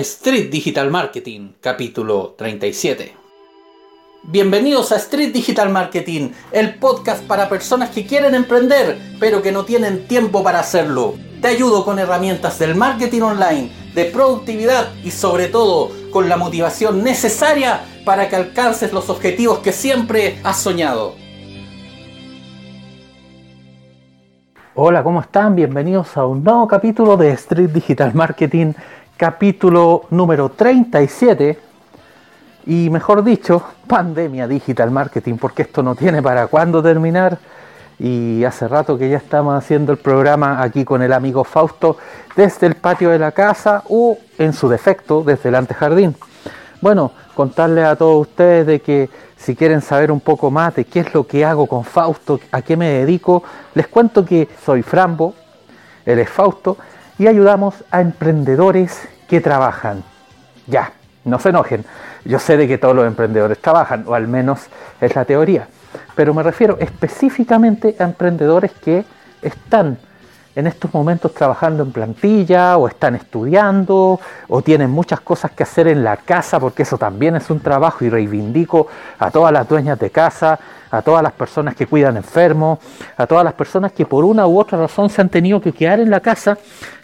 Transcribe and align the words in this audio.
Street 0.00 0.50
Digital 0.50 0.90
Marketing, 0.90 1.52
capítulo 1.60 2.34
37. 2.38 3.14
Bienvenidos 4.22 4.92
a 4.92 4.96
Street 4.96 5.30
Digital 5.30 5.68
Marketing, 5.68 6.30
el 6.52 6.76
podcast 6.76 7.22
para 7.24 7.50
personas 7.50 7.90
que 7.90 8.06
quieren 8.06 8.34
emprender, 8.34 8.98
pero 9.20 9.42
que 9.42 9.52
no 9.52 9.66
tienen 9.66 10.08
tiempo 10.08 10.42
para 10.42 10.60
hacerlo. 10.60 11.16
Te 11.42 11.48
ayudo 11.48 11.84
con 11.84 11.98
herramientas 11.98 12.58
del 12.58 12.76
marketing 12.76 13.20
online, 13.20 13.70
de 13.94 14.06
productividad 14.06 14.88
y 15.04 15.10
sobre 15.10 15.48
todo 15.48 15.90
con 16.10 16.30
la 16.30 16.38
motivación 16.38 17.04
necesaria 17.04 17.82
para 18.06 18.30
que 18.30 18.36
alcances 18.36 18.94
los 18.94 19.10
objetivos 19.10 19.58
que 19.58 19.72
siempre 19.72 20.38
has 20.42 20.62
soñado. 20.62 21.14
Hola, 24.82 25.02
¿cómo 25.02 25.20
están? 25.20 25.56
Bienvenidos 25.56 26.16
a 26.16 26.24
un 26.24 26.42
nuevo 26.42 26.66
capítulo 26.66 27.18
de 27.18 27.32
Street 27.32 27.68
Digital 27.68 28.14
Marketing, 28.14 28.72
capítulo 29.20 30.04
número 30.08 30.48
37. 30.48 31.58
Y 32.64 32.88
mejor 32.88 33.22
dicho, 33.22 33.62
pandemia 33.86 34.48
digital 34.48 34.90
marketing, 34.90 35.34
porque 35.34 35.60
esto 35.60 35.82
no 35.82 35.94
tiene 35.94 36.22
para 36.22 36.46
cuándo 36.46 36.82
terminar. 36.82 37.36
Y 37.98 38.42
hace 38.44 38.66
rato 38.66 38.96
que 38.96 39.10
ya 39.10 39.18
estamos 39.18 39.54
haciendo 39.54 39.92
el 39.92 39.98
programa 39.98 40.62
aquí 40.62 40.86
con 40.86 41.02
el 41.02 41.12
amigo 41.12 41.44
Fausto 41.44 41.98
desde 42.34 42.66
el 42.66 42.76
patio 42.76 43.10
de 43.10 43.18
la 43.18 43.32
casa 43.32 43.82
o 43.90 44.16
en 44.38 44.54
su 44.54 44.70
defecto 44.70 45.22
desde 45.22 45.50
el 45.50 45.56
antejardín. 45.56 46.16
Bueno, 46.80 47.12
contarles 47.34 47.84
a 47.84 47.96
todos 47.96 48.26
ustedes 48.26 48.66
de 48.66 48.80
que 48.80 49.10
si 49.36 49.54
quieren 49.54 49.82
saber 49.82 50.10
un 50.10 50.20
poco 50.20 50.50
más 50.50 50.76
de 50.76 50.86
qué 50.86 51.00
es 51.00 51.12
lo 51.12 51.26
que 51.26 51.44
hago 51.44 51.66
con 51.66 51.84
Fausto, 51.84 52.40
a 52.52 52.62
qué 52.62 52.74
me 52.74 52.88
dedico, 52.88 53.42
les 53.74 53.86
cuento 53.86 54.24
que 54.24 54.48
soy 54.64 54.82
Frambo, 54.82 55.34
él 56.06 56.18
es 56.20 56.30
Fausto, 56.30 56.78
y 57.20 57.28
ayudamos 57.28 57.84
a 57.90 58.00
emprendedores 58.00 59.06
que 59.28 59.42
trabajan. 59.42 60.02
Ya, 60.66 60.94
no 61.26 61.38
se 61.38 61.50
enojen, 61.50 61.84
yo 62.24 62.38
sé 62.38 62.56
de 62.56 62.66
que 62.66 62.78
todos 62.78 62.96
los 62.96 63.06
emprendedores 63.06 63.58
trabajan, 63.58 64.04
o 64.06 64.14
al 64.14 64.26
menos 64.26 64.68
es 65.02 65.14
la 65.14 65.26
teoría, 65.26 65.68
pero 66.14 66.32
me 66.32 66.42
refiero 66.42 66.78
específicamente 66.80 67.94
a 67.98 68.04
emprendedores 68.04 68.72
que 68.72 69.04
están 69.42 69.98
en 70.60 70.66
estos 70.66 70.94
momentos 70.94 71.34
trabajando 71.34 71.82
en 71.82 71.90
plantilla 71.90 72.76
o 72.76 72.86
están 72.86 73.14
estudiando 73.16 74.20
o 74.48 74.62
tienen 74.62 74.90
muchas 74.90 75.20
cosas 75.20 75.50
que 75.50 75.64
hacer 75.64 75.88
en 75.88 76.04
la 76.04 76.16
casa 76.16 76.60
porque 76.60 76.84
eso 76.84 76.96
también 76.98 77.34
es 77.36 77.50
un 77.50 77.60
trabajo 77.60 78.04
y 78.04 78.10
reivindico 78.10 78.86
a 79.18 79.30
todas 79.30 79.52
las 79.52 79.68
dueñas 79.68 79.98
de 79.98 80.10
casa, 80.10 80.58
a 80.90 81.02
todas 81.02 81.22
las 81.22 81.32
personas 81.32 81.74
que 81.74 81.86
cuidan 81.86 82.16
enfermos, 82.16 82.78
a 83.16 83.26
todas 83.26 83.44
las 83.44 83.54
personas 83.54 83.92
que 83.92 84.06
por 84.06 84.24
una 84.24 84.46
u 84.46 84.58
otra 84.58 84.78
razón 84.78 85.10
se 85.10 85.20
han 85.20 85.28
tenido 85.28 85.60
que 85.60 85.72
quedar 85.72 85.98
en 85.98 86.10
la 86.10 86.20
casa, 86.20 86.58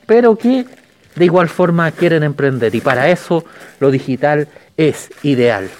pero 0.06 0.36
que 0.36 0.66
de 1.14 1.24
igual 1.24 1.48
forma 1.48 1.90
quieren 1.90 2.22
emprender 2.22 2.74
y 2.74 2.80
para 2.80 3.08
eso 3.08 3.44
lo 3.80 3.90
digital 3.90 4.48
es 4.76 5.10
ideal. 5.22 5.70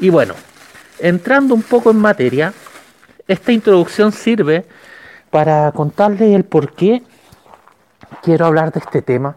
Y 0.00 0.10
bueno, 0.10 0.34
entrando 0.98 1.54
un 1.54 1.62
poco 1.62 1.90
en 1.90 1.96
materia, 1.96 2.52
esta 3.26 3.52
introducción 3.52 4.12
sirve 4.12 4.66
para 5.30 5.72
contarles 5.72 6.34
el 6.34 6.44
por 6.44 6.72
qué 6.72 7.02
quiero 8.22 8.46
hablar 8.46 8.72
de 8.72 8.80
este 8.80 9.02
tema, 9.02 9.36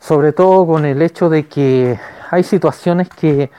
sobre 0.00 0.32
todo 0.32 0.66
con 0.66 0.84
el 0.84 1.02
hecho 1.02 1.28
de 1.28 1.46
que 1.46 1.98
hay 2.30 2.42
situaciones 2.44 3.08
que 3.08 3.50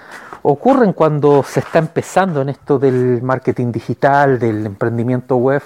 ocurren 0.43 0.93
cuando 0.93 1.43
se 1.43 1.59
está 1.59 1.79
empezando 1.79 2.41
en 2.41 2.49
esto 2.49 2.79
del 2.79 3.21
marketing 3.21 3.71
digital, 3.71 4.39
del 4.39 4.65
emprendimiento 4.65 5.35
web, 5.37 5.61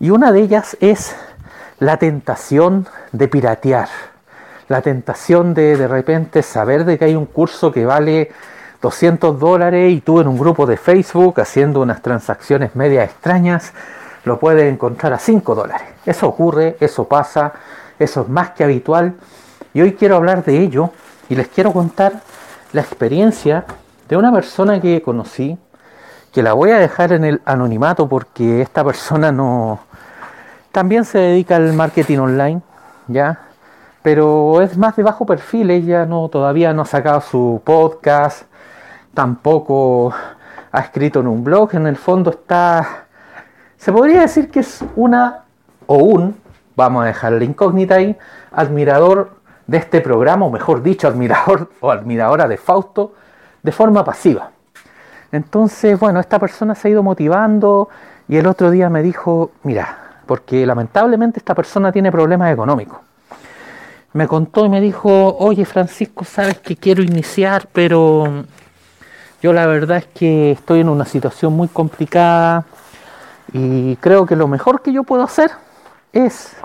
y 0.00 0.10
una 0.10 0.30
de 0.30 0.40
ellas 0.40 0.76
es 0.80 1.16
la 1.78 1.96
tentación 1.96 2.86
de 3.12 3.28
piratear, 3.28 3.88
la 4.68 4.82
tentación 4.82 5.54
de 5.54 5.76
de 5.76 5.88
repente 5.88 6.42
saber 6.42 6.84
de 6.84 6.98
que 6.98 7.06
hay 7.06 7.14
un 7.14 7.26
curso 7.26 7.72
que 7.72 7.86
vale 7.86 8.30
200 8.82 9.38
dólares 9.40 9.92
y 9.92 10.00
tú 10.00 10.20
en 10.20 10.28
un 10.28 10.38
grupo 10.38 10.66
de 10.66 10.76
Facebook 10.76 11.40
haciendo 11.40 11.80
unas 11.80 12.02
transacciones 12.02 12.76
media 12.76 13.04
extrañas, 13.04 13.72
lo 14.28 14.38
puedes 14.38 14.72
encontrar 14.72 15.12
a 15.12 15.18
5 15.18 15.54
dólares. 15.56 15.88
Eso 16.06 16.28
ocurre, 16.28 16.76
eso 16.78 17.08
pasa, 17.08 17.52
eso 17.98 18.22
es 18.22 18.28
más 18.28 18.50
que 18.50 18.62
habitual. 18.62 19.14
Y 19.74 19.80
hoy 19.80 19.94
quiero 19.94 20.16
hablar 20.16 20.44
de 20.44 20.58
ello 20.58 20.90
y 21.28 21.34
les 21.34 21.48
quiero 21.48 21.72
contar 21.72 22.20
la 22.72 22.82
experiencia 22.82 23.64
de 24.08 24.16
una 24.16 24.32
persona 24.32 24.80
que 24.80 25.02
conocí, 25.02 25.58
que 26.32 26.42
la 26.42 26.52
voy 26.52 26.70
a 26.70 26.78
dejar 26.78 27.12
en 27.12 27.24
el 27.24 27.42
anonimato 27.44 28.08
porque 28.08 28.62
esta 28.62 28.84
persona 28.84 29.32
no 29.32 29.80
también 30.70 31.04
se 31.04 31.18
dedica 31.18 31.56
al 31.56 31.72
marketing 31.72 32.18
online, 32.18 32.60
¿ya? 33.08 33.40
Pero 34.02 34.60
es 34.62 34.76
más 34.76 34.94
de 34.96 35.02
bajo 35.02 35.26
perfil, 35.26 35.70
ella 35.70 36.06
no 36.06 36.28
todavía 36.28 36.72
no 36.72 36.82
ha 36.82 36.86
sacado 36.86 37.20
su 37.20 37.60
podcast, 37.64 38.44
tampoco 39.12 40.12
ha 40.70 40.80
escrito 40.80 41.20
en 41.20 41.26
un 41.26 41.42
blog, 41.42 41.74
en 41.74 41.86
el 41.86 41.96
fondo 41.96 42.30
está 42.30 43.07
se 43.78 43.92
podría 43.92 44.22
decir 44.22 44.50
que 44.50 44.60
es 44.60 44.84
una 44.96 45.44
o 45.86 45.96
un, 45.96 46.36
vamos 46.76 47.04
a 47.04 47.06
dejar 47.06 47.32
la 47.32 47.44
incógnita 47.44 47.94
ahí, 47.94 48.16
admirador 48.52 49.38
de 49.66 49.78
este 49.78 50.00
programa, 50.00 50.46
o 50.46 50.50
mejor 50.50 50.82
dicho, 50.82 51.06
admirador 51.06 51.70
o 51.80 51.90
admiradora 51.90 52.48
de 52.48 52.56
Fausto, 52.56 53.14
de 53.62 53.72
forma 53.72 54.04
pasiva. 54.04 54.50
Entonces, 55.30 55.98
bueno, 55.98 56.20
esta 56.20 56.38
persona 56.38 56.74
se 56.74 56.88
ha 56.88 56.90
ido 56.90 57.02
motivando 57.02 57.88
y 58.28 58.36
el 58.36 58.46
otro 58.46 58.70
día 58.70 58.90
me 58.90 59.02
dijo, 59.02 59.52
mira, 59.62 60.22
porque 60.26 60.66
lamentablemente 60.66 61.38
esta 61.38 61.54
persona 61.54 61.92
tiene 61.92 62.10
problemas 62.10 62.52
económicos. 62.52 62.98
Me 64.14 64.26
contó 64.26 64.64
y 64.64 64.70
me 64.70 64.80
dijo, 64.80 65.36
oye 65.38 65.64
Francisco, 65.64 66.24
sabes 66.24 66.58
que 66.58 66.76
quiero 66.76 67.02
iniciar, 67.02 67.68
pero 67.72 68.44
yo 69.42 69.52
la 69.52 69.66
verdad 69.66 69.98
es 69.98 70.06
que 70.06 70.52
estoy 70.52 70.80
en 70.80 70.88
una 70.88 71.04
situación 71.04 71.52
muy 71.52 71.68
complicada, 71.68 72.64
y 73.52 73.96
creo 73.96 74.26
que 74.26 74.36
lo 74.36 74.48
mejor 74.48 74.82
que 74.82 74.92
yo 74.92 75.04
puedo 75.04 75.22
hacer 75.22 75.50
es 76.12 76.56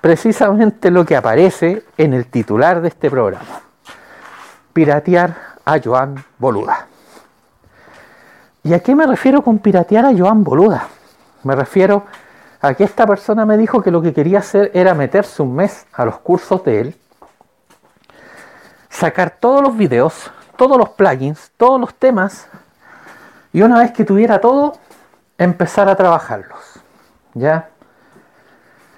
precisamente 0.00 0.90
lo 0.90 1.04
que 1.04 1.16
aparece 1.16 1.84
en 1.96 2.14
el 2.14 2.26
titular 2.26 2.80
de 2.80 2.88
este 2.88 3.10
programa. 3.10 3.62
Piratear 4.72 5.36
a 5.64 5.78
Joan 5.82 6.24
Boluda. 6.38 6.86
¿Y 8.62 8.72
a 8.74 8.80
qué 8.80 8.94
me 8.94 9.06
refiero 9.06 9.42
con 9.42 9.58
piratear 9.58 10.06
a 10.06 10.16
Joan 10.16 10.44
Boluda? 10.44 10.88
Me 11.44 11.54
refiero 11.54 12.04
a 12.60 12.74
que 12.74 12.84
esta 12.84 13.06
persona 13.06 13.46
me 13.46 13.56
dijo 13.56 13.82
que 13.82 13.90
lo 13.90 14.02
que 14.02 14.12
quería 14.12 14.40
hacer 14.40 14.70
era 14.74 14.94
meterse 14.94 15.42
un 15.42 15.54
mes 15.54 15.86
a 15.92 16.04
los 16.04 16.18
cursos 16.18 16.64
de 16.64 16.80
él, 16.80 16.96
sacar 18.88 19.36
todos 19.38 19.62
los 19.62 19.76
videos, 19.76 20.30
todos 20.56 20.76
los 20.76 20.90
plugins, 20.90 21.52
todos 21.56 21.80
los 21.80 21.94
temas, 21.94 22.48
y 23.52 23.62
una 23.62 23.78
vez 23.78 23.92
que 23.92 24.04
tuviera 24.04 24.40
todo, 24.40 24.76
empezar 25.38 25.88
a 25.88 25.94
trabajarlos. 25.94 26.58
¿Ya? 27.34 27.70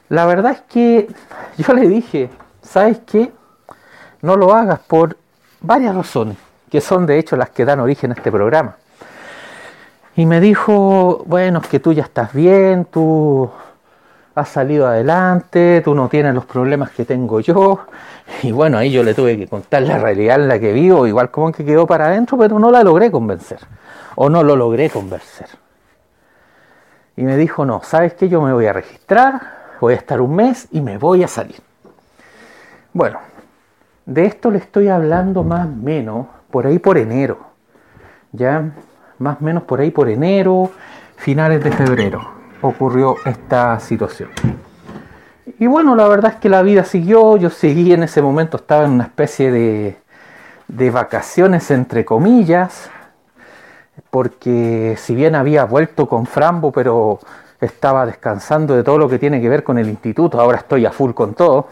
La 0.09 0.27
verdad 0.27 0.53
es 0.53 0.61
que 0.63 1.09
yo 1.59 1.75
le 1.75 1.87
dije, 1.87 2.31
¿sabes 2.63 3.01
qué? 3.07 3.31
No 4.23 4.37
lo 4.37 4.55
hagas 4.55 4.81
por 4.81 5.17
varias 5.61 5.95
razones, 5.95 6.37
que 6.71 6.81
son 6.81 7.07
de 7.07 7.19
hecho 7.19 7.37
las 7.37 7.51
que 7.51 7.65
dan 7.65 7.81
origen 7.81 8.11
a 8.11 8.15
este 8.15 8.33
programa. 8.33 8.77
Y 10.17 10.27
me 10.27 10.41
dijo, 10.41 11.23
bueno, 11.27 11.61
es 11.63 11.69
que 11.69 11.79
tú 11.79 11.93
ya 11.93 12.03
estás 12.03 12.33
bien, 12.35 12.85
tú 12.85 13.51
has 14.35 14.49
salido 14.49 14.87
adelante, 14.87 15.81
tú 15.85 15.95
no 15.95 16.09
tienes 16.09 16.35
los 16.35 16.45
problemas 16.45 16.91
que 16.91 17.05
tengo 17.05 17.41
yo. 17.41 17.81
Y 18.43 18.53
bueno, 18.53 18.79
ahí 18.79 18.93
yo 18.93 19.03
le 19.03 19.13
tuve 19.13 19.37
que 19.37 19.49
contar 19.49 19.83
la 19.83 19.99
realidad 19.99 20.37
en 20.41 20.47
la 20.47 20.61
que 20.61 20.73
vivo, 20.73 21.05
igual 21.05 21.33
como 21.33 21.51
que 21.51 21.65
quedó 21.65 21.85
para 21.85 22.07
adentro, 22.07 22.39
pero 22.39 22.61
no 22.61 22.71
la 22.71 22.85
logré 22.85 23.11
convencer. 23.11 23.59
O 24.15 24.31
no 24.31 24.45
lo 24.45 24.55
logré 24.55 24.89
convencer 24.89 25.49
y 27.21 27.23
me 27.23 27.37
dijo, 27.37 27.67
no, 27.67 27.83
¿sabes 27.83 28.15
qué? 28.15 28.31
Yo 28.31 28.41
me 28.41 28.55
voy 28.55 28.65
a 28.65 28.73
registrar, 28.73 29.43
voy 29.79 29.93
a 29.93 29.97
estar 29.99 30.23
un 30.23 30.35
mes 30.35 30.69
y 30.71 30.81
me 30.81 30.97
voy 30.97 31.23
a 31.23 31.29
salir. 31.29 31.61
Bueno, 32.95 33.19
de 34.07 34.25
esto 34.25 34.51
le 34.51 34.57
estoy 34.57 34.89
hablando 34.89 35.45
más 35.45 35.67
o 35.67 35.71
menos 35.71 36.29
por 36.51 36.67
ahí 36.67 36.79
por 36.79 36.97
enero. 36.97 37.37
Ya, 38.33 38.73
más 39.19 39.37
o 39.39 39.45
menos 39.45 39.65
por 39.65 39.81
ahí 39.81 39.91
por 39.91 40.09
enero, 40.09 40.71
finales 41.17 41.63
de 41.63 41.71
febrero, 41.73 42.27
ocurrió 42.63 43.17
esta 43.27 43.79
situación. 43.81 44.31
Y 45.59 45.67
bueno, 45.67 45.95
la 45.95 46.09
verdad 46.09 46.33
es 46.33 46.39
que 46.39 46.49
la 46.49 46.63
vida 46.63 46.85
siguió, 46.85 47.37
yo 47.37 47.51
seguí 47.51 47.93
en 47.93 48.03
ese 48.03 48.23
momento, 48.23 48.57
estaba 48.57 48.87
en 48.87 48.93
una 48.93 49.05
especie 49.05 49.53
de, 49.53 49.99
de 50.69 50.91
vacaciones 50.91 51.71
entre 51.71 52.03
comillas, 52.07 52.89
porque 54.11 54.97
si 54.99 55.15
bien 55.15 55.35
había 55.35 55.65
vuelto 55.65 56.09
con 56.09 56.27
Frambo, 56.27 56.73
pero 56.73 57.21
estaba 57.61 58.07
descansando 58.07 58.75
de 58.75 58.83
todo 58.83 58.99
lo 58.99 59.09
que 59.09 59.19
tiene 59.19 59.41
que 59.41 59.49
ver 59.49 59.63
con 59.63 59.79
el 59.79 59.89
instituto, 59.89 60.41
ahora 60.41 60.59
estoy 60.59 60.87
a 60.87 60.93
full 60.93 61.13
con 61.13 61.35
todo. 61.35 61.69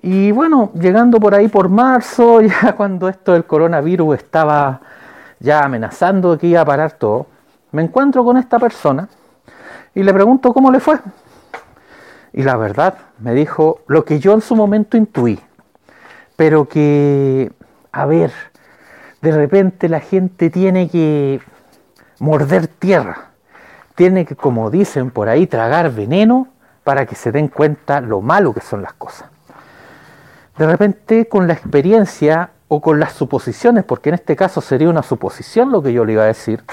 Y 0.00 0.32
bueno, 0.32 0.70
llegando 0.74 1.20
por 1.20 1.34
ahí 1.34 1.48
por 1.48 1.68
marzo, 1.68 2.40
ya 2.42 2.74
cuando 2.76 3.08
esto 3.08 3.32
del 3.32 3.44
coronavirus 3.44 4.16
estaba 4.16 4.80
ya 5.38 5.64
amenazando 5.64 6.38
que 6.38 6.46
iba 6.46 6.60
a 6.60 6.64
parar 6.64 6.92
todo, 6.92 7.26
me 7.72 7.82
encuentro 7.82 8.24
con 8.24 8.36
esta 8.36 8.58
persona 8.58 9.08
y 9.94 10.02
le 10.02 10.12
pregunto 10.12 10.52
cómo 10.52 10.70
le 10.70 10.80
fue. 10.80 10.98
Y 12.32 12.42
la 12.42 12.56
verdad 12.56 12.94
me 13.18 13.34
dijo 13.34 13.80
lo 13.86 14.04
que 14.04 14.18
yo 14.18 14.32
en 14.32 14.40
su 14.40 14.56
momento 14.56 14.96
intuí. 14.96 15.38
pero 16.36 16.66
que, 16.66 17.52
a 17.92 18.06
ver, 18.06 18.32
de 19.22 19.30
repente 19.30 19.88
la 19.88 20.00
gente 20.00 20.50
tiene 20.50 20.88
que 20.90 21.40
morder 22.18 22.66
tierra, 22.66 23.30
tiene 23.94 24.26
que, 24.26 24.34
como 24.34 24.68
dicen 24.68 25.10
por 25.10 25.28
ahí, 25.28 25.46
tragar 25.46 25.92
veneno 25.92 26.48
para 26.82 27.06
que 27.06 27.14
se 27.14 27.30
den 27.30 27.46
cuenta 27.46 28.00
lo 28.00 28.20
malo 28.20 28.52
que 28.52 28.60
son 28.60 28.82
las 28.82 28.92
cosas. 28.94 29.28
De 30.58 30.66
repente 30.66 31.28
con 31.28 31.46
la 31.46 31.54
experiencia 31.54 32.50
o 32.66 32.80
con 32.80 32.98
las 32.98 33.12
suposiciones, 33.12 33.84
porque 33.84 34.08
en 34.08 34.16
este 34.16 34.34
caso 34.34 34.60
sería 34.60 34.90
una 34.90 35.04
suposición 35.04 35.70
lo 35.70 35.82
que 35.82 35.92
yo 35.92 36.04
le 36.04 36.14
iba 36.14 36.24
a 36.24 36.26
decir, 36.26 36.64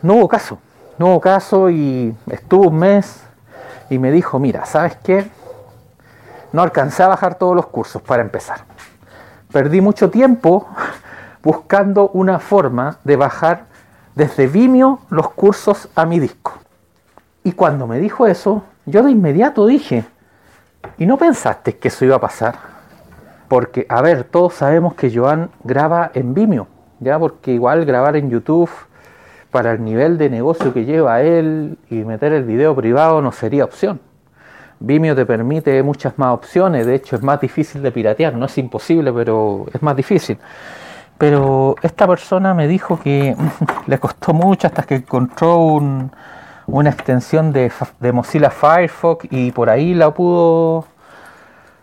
no 0.00 0.14
hubo 0.14 0.28
caso, 0.28 0.58
no 0.98 1.06
hubo 1.06 1.20
caso 1.20 1.70
y 1.70 2.14
estuvo 2.30 2.68
un 2.68 2.78
mes 2.78 3.24
y 3.90 3.98
me 3.98 4.12
dijo, 4.12 4.38
mira, 4.38 4.64
¿sabes 4.64 4.96
qué? 5.02 5.28
No 6.52 6.62
alcancé 6.62 7.02
a 7.02 7.08
bajar 7.08 7.34
todos 7.34 7.56
los 7.56 7.66
cursos 7.66 8.00
para 8.00 8.22
empezar. 8.22 8.73
Perdí 9.54 9.80
mucho 9.80 10.10
tiempo 10.10 10.66
buscando 11.40 12.08
una 12.08 12.40
forma 12.40 12.98
de 13.04 13.14
bajar 13.14 13.66
desde 14.16 14.48
Vimeo 14.48 14.98
los 15.10 15.30
cursos 15.30 15.88
a 15.94 16.04
mi 16.06 16.18
disco. 16.18 16.54
Y 17.44 17.52
cuando 17.52 17.86
me 17.86 18.00
dijo 18.00 18.26
eso, 18.26 18.64
yo 18.84 19.04
de 19.04 19.12
inmediato 19.12 19.64
dije, 19.68 20.06
¿y 20.98 21.06
no 21.06 21.18
pensaste 21.18 21.76
que 21.76 21.86
eso 21.86 22.04
iba 22.04 22.16
a 22.16 22.20
pasar? 22.20 22.56
Porque, 23.46 23.86
a 23.88 24.02
ver, 24.02 24.24
todos 24.24 24.54
sabemos 24.54 24.94
que 24.94 25.16
Joan 25.16 25.50
graba 25.62 26.10
en 26.14 26.34
Vimeo, 26.34 26.66
¿ya? 26.98 27.16
Porque 27.16 27.52
igual 27.52 27.84
grabar 27.84 28.16
en 28.16 28.30
YouTube 28.30 28.70
para 29.52 29.70
el 29.70 29.84
nivel 29.84 30.18
de 30.18 30.30
negocio 30.30 30.74
que 30.74 30.84
lleva 30.84 31.22
él 31.22 31.78
y 31.90 32.02
meter 32.02 32.32
el 32.32 32.42
video 32.42 32.74
privado 32.74 33.22
no 33.22 33.30
sería 33.30 33.64
opción. 33.64 34.00
Vimeo 34.86 35.14
te 35.14 35.24
permite 35.24 35.82
muchas 35.82 36.18
más 36.18 36.34
opciones, 36.34 36.86
de 36.86 36.94
hecho 36.96 37.16
es 37.16 37.22
más 37.22 37.40
difícil 37.40 37.82
de 37.82 37.90
piratear, 37.90 38.34
no 38.34 38.46
es 38.46 38.58
imposible, 38.58 39.12
pero 39.12 39.64
es 39.72 39.82
más 39.82 39.96
difícil. 39.96 40.38
Pero 41.16 41.76
esta 41.82 42.06
persona 42.06 42.52
me 42.52 42.68
dijo 42.68 43.00
que 43.00 43.34
le 43.86 43.98
costó 43.98 44.34
mucho 44.34 44.66
hasta 44.66 44.82
que 44.82 44.96
encontró 44.96 45.56
un, 45.58 46.10
una 46.66 46.90
extensión 46.90 47.52
de, 47.52 47.72
Mozilla 48.12 48.50
Firefox 48.50 49.26
y 49.30 49.52
por 49.52 49.70
ahí 49.70 49.94
la 49.94 50.12
pudo, 50.12 50.86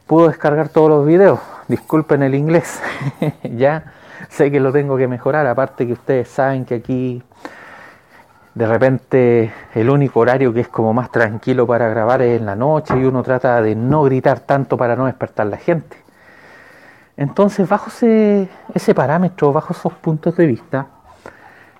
pudo 0.06 0.28
descargar 0.28 0.70
todos 0.70 0.90
los 0.90 1.06
videos. 1.06 1.40
Disculpen 1.68 2.22
el 2.22 2.36
inglés, 2.36 2.82
ya 3.44 3.94
sé 4.30 4.52
que 4.52 4.60
lo 4.60 4.72
tengo 4.72 4.96
que 4.98 5.08
mejorar, 5.08 5.48
aparte 5.48 5.88
que 5.88 5.94
ustedes 5.94 6.28
saben 6.28 6.66
que 6.66 6.76
aquí 6.76 7.24
de 8.54 8.68
repente 8.68 9.54
el 9.74 9.90
único 9.90 10.20
horario 10.20 10.54
que 10.54 10.62
es 10.62 10.68
como 10.68 10.94
más 10.94 11.12
tranquilo 11.12 11.66
para 11.66 11.88
grabar 11.88 12.22
es 12.22 12.40
en 12.40 12.46
la 12.46 12.56
noche 12.56 12.98
y 12.98 13.04
uno 13.06 13.24
trata 13.24 13.62
de 13.62 13.76
no 13.76 14.04
gritar 14.04 14.42
tanto 14.42 14.78
para 14.78 14.96
no 14.96 15.06
despertar 15.06 15.48
la 15.48 15.58
gente. 15.58 15.98
Entonces, 17.18 17.68
bajo 17.70 17.90
ese, 17.90 18.50
ese 18.74 18.96
parámetro, 18.96 19.54
bajo 19.54 19.74
esos 19.74 19.94
puntos 19.94 20.36
de 20.36 20.48
vista, 20.48 20.88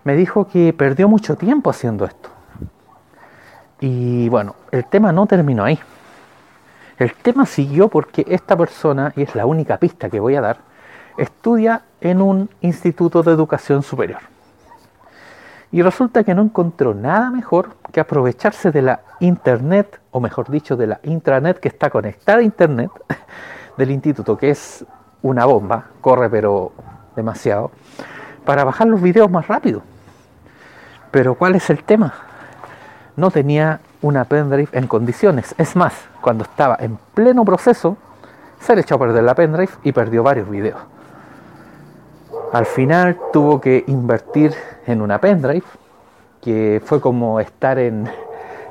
me 0.04 0.16
dijo 0.16 0.48
que 0.48 0.74
perdió 0.74 1.08
mucho 1.08 1.36
tiempo 1.36 1.70
haciendo 1.70 2.06
esto. 2.06 2.30
Y 3.80 4.30
bueno, 4.30 4.56
el 4.72 4.86
tema 4.86 5.12
no 5.12 5.26
terminó 5.26 5.64
ahí. 5.64 5.80
El 6.98 7.14
tema 7.16 7.46
siguió 7.46 7.88
porque 7.88 8.26
esta 8.28 8.56
persona, 8.56 9.12
y 9.16 9.24
es 9.24 9.34
la 9.34 9.46
única 9.46 9.78
pista 9.78 10.10
que 10.10 10.20
voy 10.20 10.36
a 10.36 10.42
dar, 10.42 10.58
estudia 11.18 11.82
en 12.00 12.22
un 12.22 12.50
instituto 12.62 13.24
de 13.24 13.32
educación 13.32 13.82
superior. 13.82 14.20
Y 15.72 15.82
resulta 15.82 16.24
que 16.24 16.36
no 16.36 16.42
encontró 16.42 16.94
nada 16.94 17.30
mejor 17.30 17.76
que 17.92 18.00
aprovecharse 18.00 18.72
de 18.72 18.82
la 18.82 19.02
internet, 19.20 20.00
o 20.12 20.20
mejor 20.20 20.50
dicho, 20.50 20.76
de 20.76 20.88
la 20.88 21.00
intranet 21.04 21.60
que 21.60 21.70
está 21.70 21.90
conectada 21.90 22.40
a 22.40 22.44
internet 22.44 22.92
del 23.78 23.92
instituto, 23.92 24.38
que 24.38 24.50
es 24.50 24.86
una 25.22 25.46
bomba, 25.46 25.86
corre 26.02 26.30
pero 26.30 26.74
demasiado, 27.16 27.72
para 28.46 28.64
bajar 28.64 28.88
los 28.88 29.02
videos 29.02 29.32
más 29.32 29.48
rápido. 29.48 29.82
Pero 31.12 31.36
¿cuál 31.36 31.56
es 31.56 31.70
el 31.70 31.84
tema? 31.84 32.14
no 33.16 33.32
tenía 33.32 33.80
una 34.02 34.26
pendrive 34.26 34.70
en 34.72 34.88
condiciones. 34.88 35.54
Es 35.58 35.76
más, 35.76 35.94
cuando 36.22 36.44
estaba 36.44 36.78
en 36.80 36.98
pleno 37.14 37.46
proceso, 37.46 37.98
se 38.60 38.76
le 38.76 38.82
echó 38.82 38.96
a 38.96 39.00
perder 39.00 39.24
la 39.24 39.36
pendrive 39.36 39.72
y 39.84 39.92
perdió 39.92 40.24
varios 40.24 40.50
videos. 40.50 40.80
Al 42.54 42.66
final 42.66 43.18
tuvo 43.32 43.62
que 43.62 43.84
invertir 43.88 44.54
en 44.86 45.02
una 45.02 45.20
pendrive, 45.20 45.64
que 46.42 46.82
fue 46.84 47.00
como 47.00 47.40
estar 47.40 47.80
en, 47.80 48.10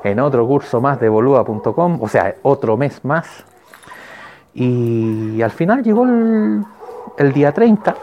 otro 0.19 0.47
curso 0.47 0.79
más 0.79 0.99
de 0.99 1.09
boluda.com, 1.09 1.99
o 2.01 2.07
sea, 2.07 2.35
otro 2.43 2.77
mes 2.77 3.03
más. 3.03 3.43
Y 4.53 5.41
al 5.41 5.51
final 5.51 5.81
llegó 5.81 6.03
el, 6.03 6.63
el 7.17 7.33
día 7.33 7.51
30 7.51 7.95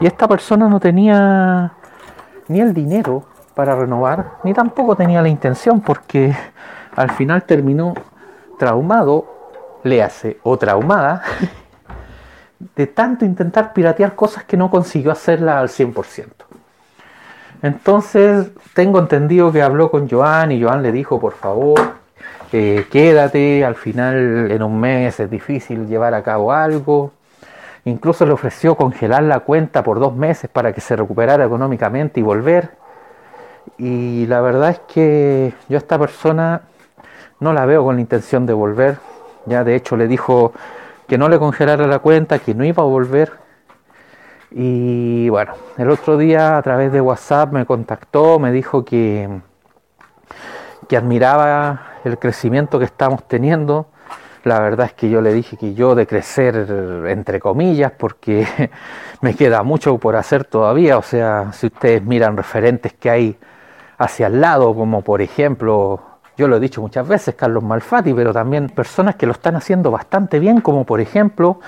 y 0.00 0.06
esta 0.06 0.28
persona 0.28 0.68
no 0.68 0.78
tenía 0.78 1.72
ni 2.48 2.60
el 2.60 2.74
dinero 2.74 3.22
para 3.54 3.74
renovar, 3.74 4.32
ni 4.44 4.52
tampoco 4.52 4.94
tenía 4.94 5.22
la 5.22 5.28
intención 5.28 5.80
porque 5.80 6.36
al 6.94 7.10
final 7.12 7.44
terminó 7.44 7.94
traumado, 8.58 9.24
le 9.84 10.02
hace 10.02 10.38
o 10.42 10.58
traumada, 10.58 11.22
de 12.58 12.86
tanto 12.86 13.24
intentar 13.24 13.72
piratear 13.72 14.14
cosas 14.14 14.44
que 14.44 14.56
no 14.56 14.70
consiguió 14.70 15.12
hacerla 15.12 15.60
al 15.60 15.68
100%. 15.68 16.26
Entonces 17.62 18.50
tengo 18.74 18.98
entendido 18.98 19.52
que 19.52 19.62
habló 19.62 19.90
con 19.90 20.08
Joan 20.08 20.52
y 20.52 20.62
Joan 20.62 20.82
le 20.82 20.92
dijo, 20.92 21.18
por 21.18 21.34
favor, 21.34 21.80
eh, 22.52 22.86
quédate, 22.90 23.64
al 23.64 23.74
final 23.74 24.50
en 24.50 24.62
un 24.62 24.78
mes 24.78 25.18
es 25.20 25.30
difícil 25.30 25.86
llevar 25.86 26.14
a 26.14 26.22
cabo 26.22 26.52
algo. 26.52 27.12
Incluso 27.84 28.26
le 28.26 28.32
ofreció 28.32 28.74
congelar 28.74 29.22
la 29.22 29.40
cuenta 29.40 29.82
por 29.82 30.00
dos 30.00 30.14
meses 30.14 30.50
para 30.50 30.72
que 30.72 30.80
se 30.80 30.96
recuperara 30.96 31.44
económicamente 31.44 32.20
y 32.20 32.22
volver. 32.22 32.70
Y 33.78 34.26
la 34.26 34.40
verdad 34.40 34.70
es 34.70 34.80
que 34.92 35.54
yo 35.68 35.76
a 35.76 35.78
esta 35.78 35.98
persona 35.98 36.62
no 37.40 37.52
la 37.52 37.66
veo 37.66 37.84
con 37.84 37.96
la 37.96 38.00
intención 38.00 38.46
de 38.46 38.52
volver. 38.52 38.96
Ya 39.46 39.64
de 39.64 39.76
hecho 39.76 39.96
le 39.96 40.08
dijo 40.08 40.52
que 41.06 41.18
no 41.18 41.28
le 41.28 41.38
congelara 41.38 41.86
la 41.86 41.98
cuenta, 41.98 42.38
que 42.38 42.54
no 42.54 42.64
iba 42.64 42.82
a 42.82 42.86
volver. 42.86 43.32
Y 44.50 45.28
bueno, 45.28 45.54
el 45.76 45.90
otro 45.90 46.16
día 46.16 46.56
a 46.56 46.62
través 46.62 46.92
de 46.92 47.00
WhatsApp 47.00 47.52
me 47.52 47.66
contactó, 47.66 48.38
me 48.38 48.52
dijo 48.52 48.84
que, 48.84 49.28
que 50.88 50.96
admiraba 50.96 51.92
el 52.04 52.18
crecimiento 52.18 52.78
que 52.78 52.84
estamos 52.84 53.26
teniendo. 53.26 53.88
La 54.44 54.60
verdad 54.60 54.86
es 54.86 54.92
que 54.92 55.10
yo 55.10 55.20
le 55.20 55.32
dije 55.32 55.56
que 55.56 55.74
yo 55.74 55.96
de 55.96 56.06
crecer 56.06 56.54
entre 57.08 57.40
comillas, 57.40 57.92
porque 57.98 58.46
me 59.20 59.34
queda 59.34 59.62
mucho 59.64 59.98
por 59.98 60.14
hacer 60.16 60.44
todavía. 60.44 60.98
O 60.98 61.02
sea, 61.02 61.52
si 61.52 61.66
ustedes 61.66 62.02
miran 62.02 62.36
referentes 62.36 62.92
que 62.92 63.10
hay 63.10 63.38
hacia 63.98 64.28
el 64.28 64.40
lado, 64.40 64.74
como 64.74 65.02
por 65.02 65.20
ejemplo, 65.20 66.00
yo 66.36 66.48
lo 66.48 66.56
he 66.56 66.60
dicho 66.60 66.80
muchas 66.80 67.06
veces, 67.06 67.34
Carlos 67.34 67.62
Malfatti, 67.62 68.12
pero 68.12 68.32
también 68.32 68.68
personas 68.68 69.16
que 69.16 69.26
lo 69.26 69.32
están 69.32 69.56
haciendo 69.56 69.90
bastante 69.90 70.38
bien, 70.38 70.60
como 70.60 70.84
por 70.84 71.00
ejemplo 71.00 71.60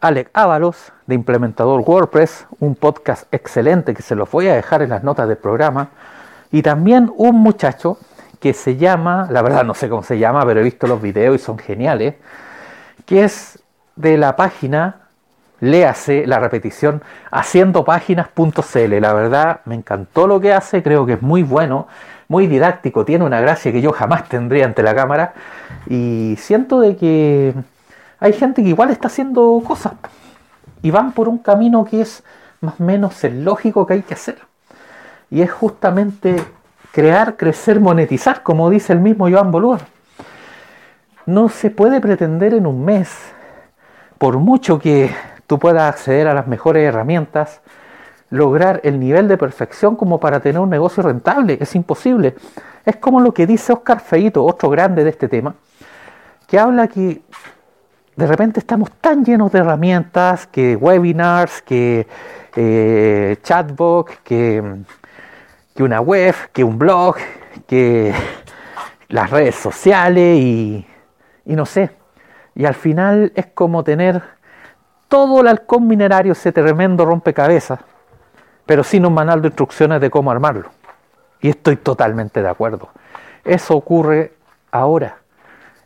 Alex 0.00 0.30
Ábalos, 0.34 0.92
de 1.06 1.14
Implementador 1.14 1.82
WordPress, 1.86 2.46
un 2.60 2.74
podcast 2.74 3.32
excelente 3.32 3.94
que 3.94 4.02
se 4.02 4.14
los 4.14 4.30
voy 4.30 4.48
a 4.48 4.54
dejar 4.54 4.82
en 4.82 4.90
las 4.90 5.04
notas 5.04 5.28
del 5.28 5.36
programa, 5.36 5.90
y 6.50 6.62
también 6.62 7.12
un 7.16 7.36
muchacho 7.36 7.98
que 8.40 8.52
se 8.54 8.76
llama, 8.76 9.28
la 9.30 9.40
verdad 9.42 9.64
no 9.64 9.74
sé 9.74 9.88
cómo 9.88 10.02
se 10.02 10.18
llama, 10.18 10.44
pero 10.44 10.60
he 10.60 10.64
visto 10.64 10.86
los 10.86 11.00
videos 11.00 11.36
y 11.36 11.38
son 11.38 11.58
geniales, 11.58 12.16
que 13.06 13.24
es 13.24 13.62
de 13.94 14.18
la 14.18 14.34
página 14.34 15.02
léase 15.62 16.26
la 16.26 16.40
repetición 16.40 17.02
haciendo 17.30 17.84
páginas.cl. 17.84 19.00
La 19.00 19.12
verdad 19.12 19.60
me 19.64 19.76
encantó 19.76 20.26
lo 20.26 20.40
que 20.40 20.52
hace, 20.52 20.82
creo 20.82 21.06
que 21.06 21.14
es 21.14 21.22
muy 21.22 21.44
bueno, 21.44 21.86
muy 22.32 22.46
didáctico, 22.46 23.04
tiene 23.04 23.26
una 23.26 23.42
gracia 23.42 23.70
que 23.72 23.82
yo 23.82 23.92
jamás 23.92 24.26
tendría 24.26 24.64
ante 24.64 24.82
la 24.82 24.94
cámara 24.94 25.34
y 25.86 26.34
siento 26.38 26.80
de 26.80 26.96
que 26.96 27.52
hay 28.18 28.32
gente 28.32 28.62
que 28.62 28.70
igual 28.70 28.88
está 28.90 29.08
haciendo 29.08 29.62
cosas 29.66 29.92
y 30.80 30.90
van 30.90 31.12
por 31.12 31.28
un 31.28 31.36
camino 31.36 31.84
que 31.84 32.00
es 32.00 32.24
más 32.62 32.80
o 32.80 32.84
menos 32.84 33.22
el 33.24 33.44
lógico 33.44 33.86
que 33.86 33.94
hay 33.94 34.02
que 34.02 34.14
hacer. 34.14 34.38
Y 35.30 35.42
es 35.42 35.52
justamente 35.52 36.42
crear, 36.90 37.36
crecer, 37.36 37.80
monetizar, 37.80 38.42
como 38.42 38.70
dice 38.70 38.94
el 38.94 39.00
mismo 39.00 39.28
Joan 39.30 39.50
Bolúa. 39.50 39.80
No 41.26 41.50
se 41.50 41.70
puede 41.70 42.00
pretender 42.00 42.54
en 42.54 42.66
un 42.66 42.82
mes, 42.82 43.10
por 44.16 44.38
mucho 44.38 44.78
que 44.78 45.14
tú 45.46 45.58
puedas 45.58 45.82
acceder 45.82 46.28
a 46.28 46.34
las 46.34 46.46
mejores 46.46 46.88
herramientas, 46.88 47.60
lograr 48.32 48.80
el 48.82 48.98
nivel 48.98 49.28
de 49.28 49.36
perfección 49.36 49.94
como 49.94 50.18
para 50.18 50.40
tener 50.40 50.58
un 50.58 50.70
negocio 50.70 51.02
rentable. 51.02 51.58
Es 51.60 51.74
imposible. 51.74 52.34
Es 52.84 52.96
como 52.96 53.20
lo 53.20 53.32
que 53.32 53.46
dice 53.46 53.74
Oscar 53.74 54.00
Feito, 54.00 54.42
otro 54.42 54.70
grande 54.70 55.04
de 55.04 55.10
este 55.10 55.28
tema, 55.28 55.54
que 56.48 56.58
habla 56.58 56.88
que 56.88 57.20
de 58.16 58.26
repente 58.26 58.58
estamos 58.58 58.90
tan 59.00 59.22
llenos 59.22 59.52
de 59.52 59.58
herramientas, 59.58 60.46
que 60.46 60.74
webinars, 60.76 61.60
que 61.60 62.06
eh, 62.56 63.36
chatbot, 63.42 64.22
que, 64.22 64.62
una 65.78 66.00
web, 66.00 66.34
que 66.54 66.64
un 66.64 66.78
blog, 66.78 67.16
que 67.66 68.14
las 69.08 69.30
redes 69.30 69.56
sociales 69.56 70.38
y, 70.38 70.86
y 71.44 71.54
no 71.54 71.66
sé, 71.66 71.90
Y 72.54 72.64
al 72.64 72.74
final 72.74 73.32
es 73.34 73.46
como 73.54 73.84
tener 73.84 74.22
todo 75.08 75.42
el 75.42 75.48
halcón 75.48 75.86
minerario, 75.86 76.32
ese 76.32 76.50
tremendo 76.50 77.04
rompecabezas, 77.04 77.80
pero 78.66 78.84
sin 78.84 79.06
un 79.06 79.14
manual 79.14 79.42
de 79.42 79.48
instrucciones 79.48 80.00
de 80.00 80.10
cómo 80.10 80.30
armarlo. 80.30 80.70
Y 81.40 81.48
estoy 81.48 81.76
totalmente 81.76 82.42
de 82.42 82.48
acuerdo. 82.48 82.88
Eso 83.44 83.76
ocurre 83.76 84.34
ahora. 84.70 85.18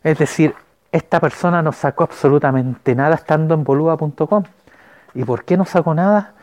Es 0.03 0.17
decir, 0.17 0.53
esta 0.91 1.19
persona 1.19 1.61
no 1.61 1.71
sacó 1.71 2.03
absolutamente 2.03 2.95
nada 2.95 3.15
estando 3.15 3.53
en 3.53 3.63
boluda.com. 3.63 4.43
¿Y 5.13 5.23
por 5.23 5.43
qué 5.43 5.57
no 5.57 5.65
sacó 5.65 5.93
nada? 5.93 6.33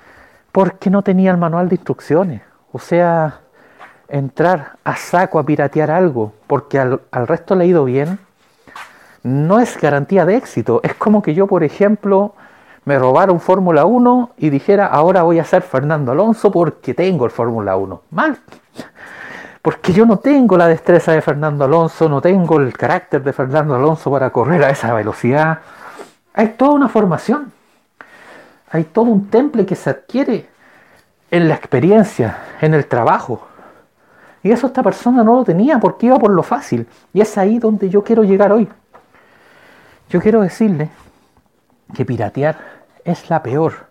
Porque 0.52 0.90
no 0.90 1.02
tenía 1.02 1.30
el 1.30 1.38
manual 1.38 1.68
de 1.68 1.76
instrucciones. 1.76 2.42
O 2.72 2.78
sea, 2.78 3.40
entrar 4.08 4.72
a 4.84 4.96
saco 4.96 5.38
a 5.38 5.44
piratear 5.44 5.90
algo 5.90 6.34
porque 6.46 6.78
al, 6.78 7.00
resto 7.26 7.54
le 7.54 7.64
ha 7.64 7.66
ido 7.66 7.84
bien, 7.84 8.18
no 9.22 9.60
es 9.60 9.80
garantía 9.80 10.26
de 10.26 10.36
éxito. 10.36 10.80
Es 10.82 10.94
como 10.94 11.22
que 11.22 11.34
yo, 11.34 11.46
por 11.46 11.64
ejemplo, 11.64 12.34
me 12.84 12.98
robara 12.98 13.32
un 13.32 13.40
Fórmula 13.40 13.86
1 13.86 14.32
y 14.38 14.50
dijera, 14.50 14.86
ahora 14.86 15.22
voy 15.22 15.38
a 15.38 15.44
ser 15.44 15.62
Fernando 15.62 16.12
Alonso 16.12 16.50
porque 16.50 16.94
tengo 16.94 17.24
el 17.24 17.30
Fórmula 17.30 17.76
1. 17.76 18.02
Mal. 18.10 18.38
Porque 19.62 19.94
yo 19.94 20.04
no 20.04 20.18
tengo 20.18 20.58
la 20.58 20.68
destreza 20.68 21.12
de 21.12 21.22
Fernando 21.22 21.64
Alonso, 21.64 22.08
no 22.08 22.20
tengo 22.20 22.60
el 22.60 22.76
carácter 22.76 23.22
de 23.22 23.32
Fernando 23.32 23.74
Alonso 23.74 24.10
para 24.10 24.28
correr 24.30 24.62
a 24.62 24.70
esa 24.70 24.92
velocidad. 24.92 25.60
Hay 26.34 26.48
toda 26.48 26.72
una 26.72 26.88
formación. 26.88 27.52
Hay 28.70 28.84
todo 28.84 29.06
un 29.06 29.30
temple 29.30 29.64
que 29.64 29.76
se 29.76 29.88
adquiere 29.88 30.48
en 31.30 31.48
la 31.48 31.54
experiencia, 31.54 32.38
en 32.60 32.74
el 32.74 32.86
trabajo. 32.86 33.46
Y 34.42 34.50
eso 34.50 34.66
esta 34.66 34.82
persona 34.82 35.24
no 35.24 35.36
lo 35.36 35.44
tenía 35.44 35.78
porque 35.78 36.06
iba 36.06 36.18
por 36.18 36.30
lo 36.30 36.42
fácil. 36.42 36.86
Y 37.14 37.22
es 37.22 37.38
ahí 37.38 37.58
donde 37.58 37.88
yo 37.88 38.04
quiero 38.04 38.24
llegar 38.24 38.52
hoy. 38.52 38.68
Yo 40.10 40.20
quiero 40.20 40.42
decirle 40.42 40.90
que 41.92 42.04
piratear 42.04 42.56
es 43.04 43.28
la 43.30 43.42
peor, 43.42 43.86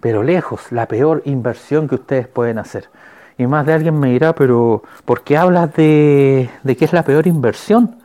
pero 0.00 0.22
lejos, 0.22 0.70
la 0.72 0.86
peor 0.86 1.22
inversión 1.24 1.88
que 1.88 1.94
ustedes 1.94 2.26
pueden 2.26 2.58
hacer. 2.58 2.88
Y 3.38 3.46
más 3.46 3.64
de 3.66 3.72
alguien 3.72 3.98
me 3.98 4.10
dirá, 4.10 4.34
pero 4.34 4.82
¿por 5.04 5.22
qué 5.22 5.36
hablas 5.36 5.72
de, 5.74 6.50
de 6.62 6.76
que 6.76 6.84
es 6.84 6.92
la 6.92 7.02
peor 7.02 7.26
inversión? 7.26 7.96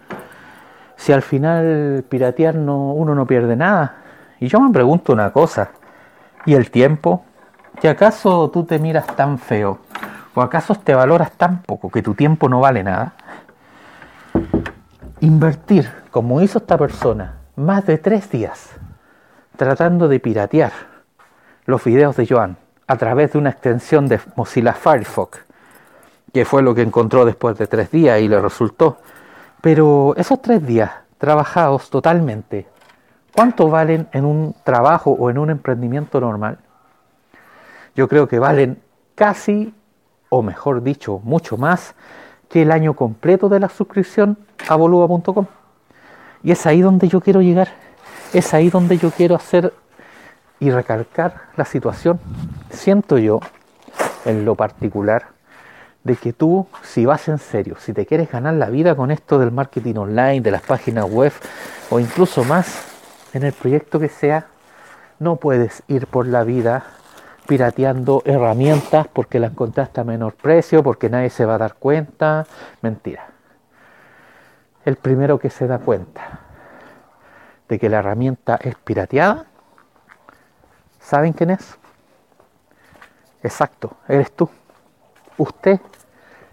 Si 0.95 1.11
al 1.11 1.21
final 1.21 2.05
piratear 2.07 2.55
no, 2.55 2.93
uno 2.93 3.13
no 3.13 3.27
pierde 3.27 3.55
nada. 3.55 3.97
Y 4.39 4.47
yo 4.47 4.59
me 4.59 4.71
pregunto 4.71 5.13
una 5.13 5.31
cosa, 5.31 5.71
¿y 6.45 6.53
el 6.53 6.71
tiempo? 6.71 7.23
¿Que 7.81 7.89
acaso 7.89 8.49
tú 8.49 8.63
te 8.63 8.79
miras 8.79 9.07
tan 9.15 9.37
feo? 9.37 9.79
¿O 10.33 10.41
acaso 10.41 10.75
te 10.75 10.95
valoras 10.95 11.31
tan 11.31 11.61
poco 11.63 11.89
que 11.89 12.01
tu 12.01 12.13
tiempo 12.13 12.47
no 12.47 12.59
vale 12.59 12.83
nada? 12.83 13.13
Invertir, 15.19 15.89
como 16.11 16.41
hizo 16.41 16.59
esta 16.59 16.77
persona, 16.77 17.37
más 17.55 17.85
de 17.85 17.97
tres 17.97 18.29
días 18.29 18.77
tratando 19.57 20.07
de 20.07 20.19
piratear 20.19 20.71
los 21.65 21.83
videos 21.83 22.15
de 22.15 22.25
Joan 22.25 22.57
a 22.87 22.95
través 22.95 23.33
de 23.33 23.39
una 23.39 23.49
extensión 23.49 24.07
de 24.07 24.19
Mozilla 24.35 24.73
Firefox, 24.73 25.39
que 26.33 26.45
fue 26.45 26.61
lo 26.61 26.73
que 26.73 26.83
encontró 26.83 27.25
después 27.25 27.57
de 27.57 27.67
tres 27.67 27.91
días 27.91 28.21
y 28.21 28.27
le 28.27 28.39
resultó. 28.39 28.97
Pero 29.61 30.13
esos 30.15 30.41
tres 30.41 30.65
días 30.65 30.91
trabajados 31.17 31.89
totalmente, 31.89 32.67
¿cuánto 33.35 33.69
valen 33.69 34.07
en 34.13 34.23
un 34.23 34.55
trabajo 34.63 35.11
o 35.11 35.29
en 35.29 35.37
un 35.37 35.49
emprendimiento 35.49 36.21
normal? 36.21 36.59
Yo 37.95 38.07
creo 38.07 38.27
que 38.27 38.39
valen 38.39 38.81
casi 39.15 39.73
o 40.29 40.41
mejor 40.41 40.83
dicho, 40.83 41.19
mucho 41.23 41.57
más 41.57 41.95
que 42.49 42.61
el 42.61 42.71
año 42.71 42.95
completo 42.95 43.49
de 43.49 43.59
la 43.59 43.69
suscripción 43.69 44.37
a 44.67 44.75
boluda.com. 44.75 45.45
Y 46.43 46.51
es 46.51 46.65
ahí 46.65 46.81
donde 46.81 47.07
yo 47.07 47.21
quiero 47.21 47.41
llegar, 47.41 47.69
es 48.33 48.53
ahí 48.53 48.69
donde 48.69 48.97
yo 48.97 49.11
quiero 49.11 49.35
hacer 49.35 49.73
y 50.59 50.71
recalcar 50.71 51.41
la 51.55 51.65
situación. 51.65 52.19
Siento 52.69 53.17
yo, 53.17 53.39
en 54.25 54.45
lo 54.45 54.55
particular, 54.55 55.27
de 56.03 56.15
que 56.15 56.33
tú, 56.33 56.67
si 56.83 57.05
vas 57.05 57.27
en 57.27 57.37
serio, 57.37 57.75
si 57.79 57.93
te 57.93 58.05
quieres 58.05 58.31
ganar 58.31 58.53
la 58.55 58.69
vida 58.69 58.95
con 58.95 59.11
esto 59.11 59.39
del 59.39 59.51
marketing 59.51 59.95
online, 59.95 60.41
de 60.41 60.51
las 60.51 60.61
páginas 60.61 61.05
web 61.05 61.33
o 61.89 61.99
incluso 61.99 62.43
más 62.43 62.85
en 63.33 63.43
el 63.43 63.53
proyecto 63.53 63.99
que 63.99 64.09
sea, 64.09 64.47
no 65.19 65.35
puedes 65.35 65.83
ir 65.87 66.07
por 66.07 66.27
la 66.27 66.43
vida 66.43 66.85
pirateando 67.47 68.21
herramientas 68.25 69.07
porque 69.11 69.39
las 69.39 69.51
encontraste 69.51 70.01
a 70.01 70.03
menor 70.03 70.33
precio, 70.33 70.83
porque 70.83 71.09
nadie 71.09 71.29
se 71.29 71.45
va 71.45 71.55
a 71.55 71.57
dar 71.57 71.75
cuenta. 71.75 72.45
Mentira. 72.81 73.27
El 74.85 74.95
primero 74.95 75.39
que 75.39 75.49
se 75.49 75.67
da 75.67 75.79
cuenta 75.79 76.46
de 77.67 77.79
que 77.79 77.89
la 77.89 77.99
herramienta 77.99 78.57
es 78.61 78.75
pirateada, 78.75 79.45
¿saben 80.99 81.33
quién 81.33 81.51
es? 81.51 81.77
Exacto, 83.43 83.97
eres 84.07 84.31
tú. 84.31 84.49
Usted, 85.37 85.79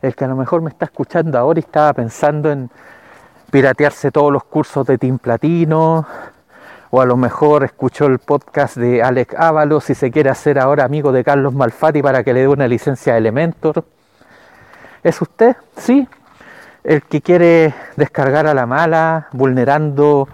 el 0.03 0.15
que 0.15 0.25
a 0.25 0.29
lo 0.29 0.37
mejor 0.37 0.61
me 0.61 0.71
está 0.71 0.85
escuchando 0.85 1.39
ahora 1.39 1.59
y 1.59 1.63
estaba 1.63 1.93
pensando 1.93 2.51
en 2.51 2.71
piratearse 3.51 4.11
todos 4.11 4.33
los 4.33 4.45
cursos 4.45 4.87
de 4.87 4.99
Team 4.99 5.19
Platino, 5.19 6.07
o 6.91 7.01
a 7.01 7.07
lo 7.07 7.17
mejor 7.17 7.65
escuchó 7.65 8.07
el 8.07 8.21
podcast 8.21 8.77
de 8.77 9.03
Alex 9.03 9.35
Ábalos 9.37 9.85
si 9.85 9.95
se 9.95 10.13
quiere 10.13 10.31
hacer 10.31 10.61
ahora 10.61 10.85
amigo 10.85 11.11
de 11.11 11.25
Carlos 11.25 11.53
Malfatti 11.53 12.03
para 12.03 12.23
que 12.23 12.33
le 12.33 12.41
dé 12.41 12.49
una 12.49 12.69
licencia 12.69 13.15
de 13.15 13.19
Elementor. 13.19 13.85
¿Es 15.03 15.21
usted? 15.21 15.57
Sí. 15.77 16.09
El 16.85 17.03
que 17.03 17.21
quiere 17.21 17.75
descargar 17.97 18.47
a 18.47 18.55
la 18.55 18.67
mala, 18.67 19.29
vulnerando 19.33 20.29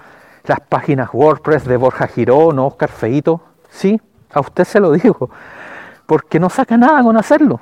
las 0.45 0.61
páginas 0.61 1.11
WordPress 1.13 1.65
de 1.65 1.77
Borja 1.77 2.07
Girón 2.07 2.59
o 2.59 2.67
Oscar 2.67 2.91
Feito. 2.91 3.41
Sí, 3.71 4.01
a 4.33 4.41
usted 4.41 4.65
se 4.65 4.81
lo 4.81 4.93
digo. 4.93 5.31
Porque 6.07 6.41
no 6.41 6.51
saca 6.51 6.77
nada 6.77 7.03
con 7.03 7.17
hacerlo. 7.17 7.61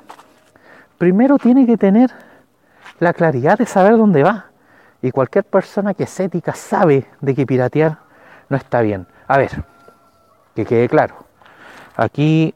Primero 0.97 1.37
tiene 1.37 1.65
que 1.65 1.77
tener 1.77 2.11
la 2.99 3.13
claridad 3.13 3.57
de 3.57 3.65
saber 3.65 3.97
dónde 3.97 4.23
va. 4.23 4.45
Y 5.01 5.11
cualquier 5.11 5.45
persona 5.45 5.93
que 5.93 6.03
es 6.03 6.19
ética 6.19 6.53
sabe 6.53 7.05
de 7.21 7.35
que 7.35 7.45
piratear 7.45 7.99
no 8.49 8.57
está 8.57 8.81
bien. 8.81 9.07
A 9.27 9.37
ver, 9.37 9.63
que 10.55 10.65
quede 10.65 10.89
claro. 10.89 11.15
Aquí 11.95 12.53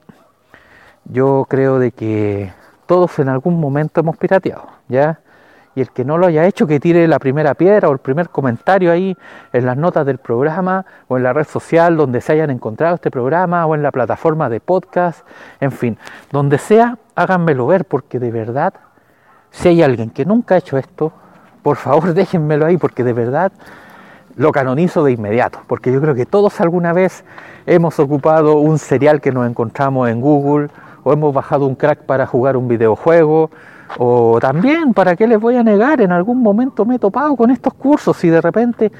yo 1.05 1.45
creo 1.49 1.79
de 1.79 1.91
que 1.91 2.51
todos 2.85 3.17
en 3.19 3.29
algún 3.29 3.59
momento 3.59 4.01
hemos 4.01 4.17
pirateado, 4.17 4.67
¿ya? 4.87 5.19
Y 5.75 5.81
el 5.81 5.89
que 5.91 6.05
no 6.05 6.17
lo 6.17 6.27
haya 6.27 6.45
hecho, 6.45 6.67
que 6.67 6.79
tire 6.79 7.07
la 7.07 7.19
primera 7.19 7.53
piedra 7.55 7.89
o 7.89 7.93
el 7.93 7.99
primer 7.99 8.29
comentario 8.29 8.91
ahí 8.91 9.17
en 9.51 9.65
las 9.65 9.75
notas 9.77 10.05
del 10.05 10.19
programa 10.19 10.85
o 11.07 11.17
en 11.17 11.23
la 11.23 11.33
red 11.33 11.45
social 11.45 11.97
donde 11.97 12.21
se 12.21 12.33
hayan 12.33 12.49
encontrado 12.49 12.95
este 12.95 13.09
programa 13.09 13.65
o 13.65 13.75
en 13.75 13.81
la 13.81 13.91
plataforma 13.91 14.49
de 14.49 14.59
podcast, 14.59 15.25
en 15.59 15.71
fin, 15.71 15.97
donde 16.31 16.57
sea, 16.57 16.97
háganmelo 17.15 17.65
ver 17.67 17.85
porque 17.85 18.19
de 18.19 18.31
verdad, 18.31 18.73
si 19.51 19.69
hay 19.69 19.81
alguien 19.81 20.09
que 20.09 20.25
nunca 20.25 20.55
ha 20.55 20.57
hecho 20.59 20.77
esto, 20.77 21.11
por 21.63 21.77
favor 21.77 22.13
déjenmelo 22.13 22.65
ahí 22.65 22.77
porque 22.77 23.03
de 23.03 23.13
verdad 23.13 23.51
lo 24.35 24.51
canonizo 24.51 25.03
de 25.03 25.11
inmediato, 25.11 25.61
porque 25.67 25.91
yo 25.91 26.01
creo 26.01 26.15
que 26.15 26.25
todos 26.25 26.59
alguna 26.59 26.91
vez 26.91 27.23
hemos 27.65 27.99
ocupado 27.99 28.57
un 28.57 28.79
serial 28.79 29.21
que 29.21 29.31
nos 29.31 29.47
encontramos 29.47 30.09
en 30.09 30.21
Google, 30.21 30.69
o 31.03 31.13
hemos 31.13 31.33
bajado 31.33 31.65
un 31.67 31.75
crack 31.75 31.99
para 32.03 32.25
jugar 32.25 32.57
un 32.57 32.67
videojuego, 32.67 33.49
o 33.97 34.39
también, 34.39 34.93
¿para 34.93 35.15
qué 35.15 35.27
les 35.27 35.39
voy 35.39 35.55
a 35.57 35.63
negar? 35.63 36.01
En 36.01 36.11
algún 36.11 36.41
momento 36.41 36.85
me 36.85 36.95
he 36.95 36.99
topado 36.99 37.35
con 37.35 37.51
estos 37.51 37.73
cursos 37.73 38.23
y 38.23 38.29
de 38.29 38.41
repente 38.41 38.91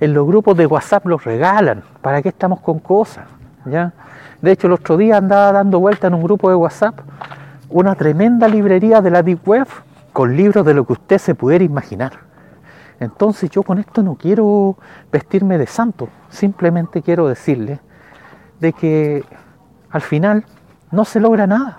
en 0.00 0.14
los 0.14 0.26
grupos 0.26 0.56
de 0.56 0.66
WhatsApp 0.66 1.06
los 1.06 1.24
regalan. 1.24 1.82
¿Para 2.00 2.22
qué 2.22 2.30
estamos 2.30 2.60
con 2.60 2.78
cosas? 2.80 3.26
¿Ya? 3.66 3.92
De 4.40 4.52
hecho, 4.52 4.66
el 4.66 4.72
otro 4.72 4.96
día 4.96 5.18
andaba 5.18 5.52
dando 5.52 5.78
vuelta 5.78 6.06
en 6.06 6.14
un 6.14 6.22
grupo 6.22 6.48
de 6.48 6.56
WhatsApp 6.56 7.00
una 7.68 7.94
tremenda 7.94 8.48
librería 8.48 9.00
de 9.00 9.10
la 9.10 9.22
Deep 9.22 9.46
Web 9.46 9.68
con 10.12 10.36
libros 10.36 10.66
de 10.66 10.74
lo 10.74 10.84
que 10.84 10.94
usted 10.94 11.18
se 11.18 11.34
pudiera 11.34 11.64
imaginar. 11.64 12.12
Entonces 12.98 13.48
yo 13.50 13.62
con 13.62 13.78
esto 13.78 14.02
no 14.02 14.16
quiero 14.16 14.76
vestirme 15.10 15.56
de 15.56 15.66
santo, 15.66 16.08
simplemente 16.28 17.00
quiero 17.00 17.28
decirle 17.28 17.80
de 18.58 18.72
que 18.72 19.24
al 19.90 20.02
final 20.02 20.44
no 20.90 21.04
se 21.04 21.20
logra 21.20 21.46
nada. 21.46 21.78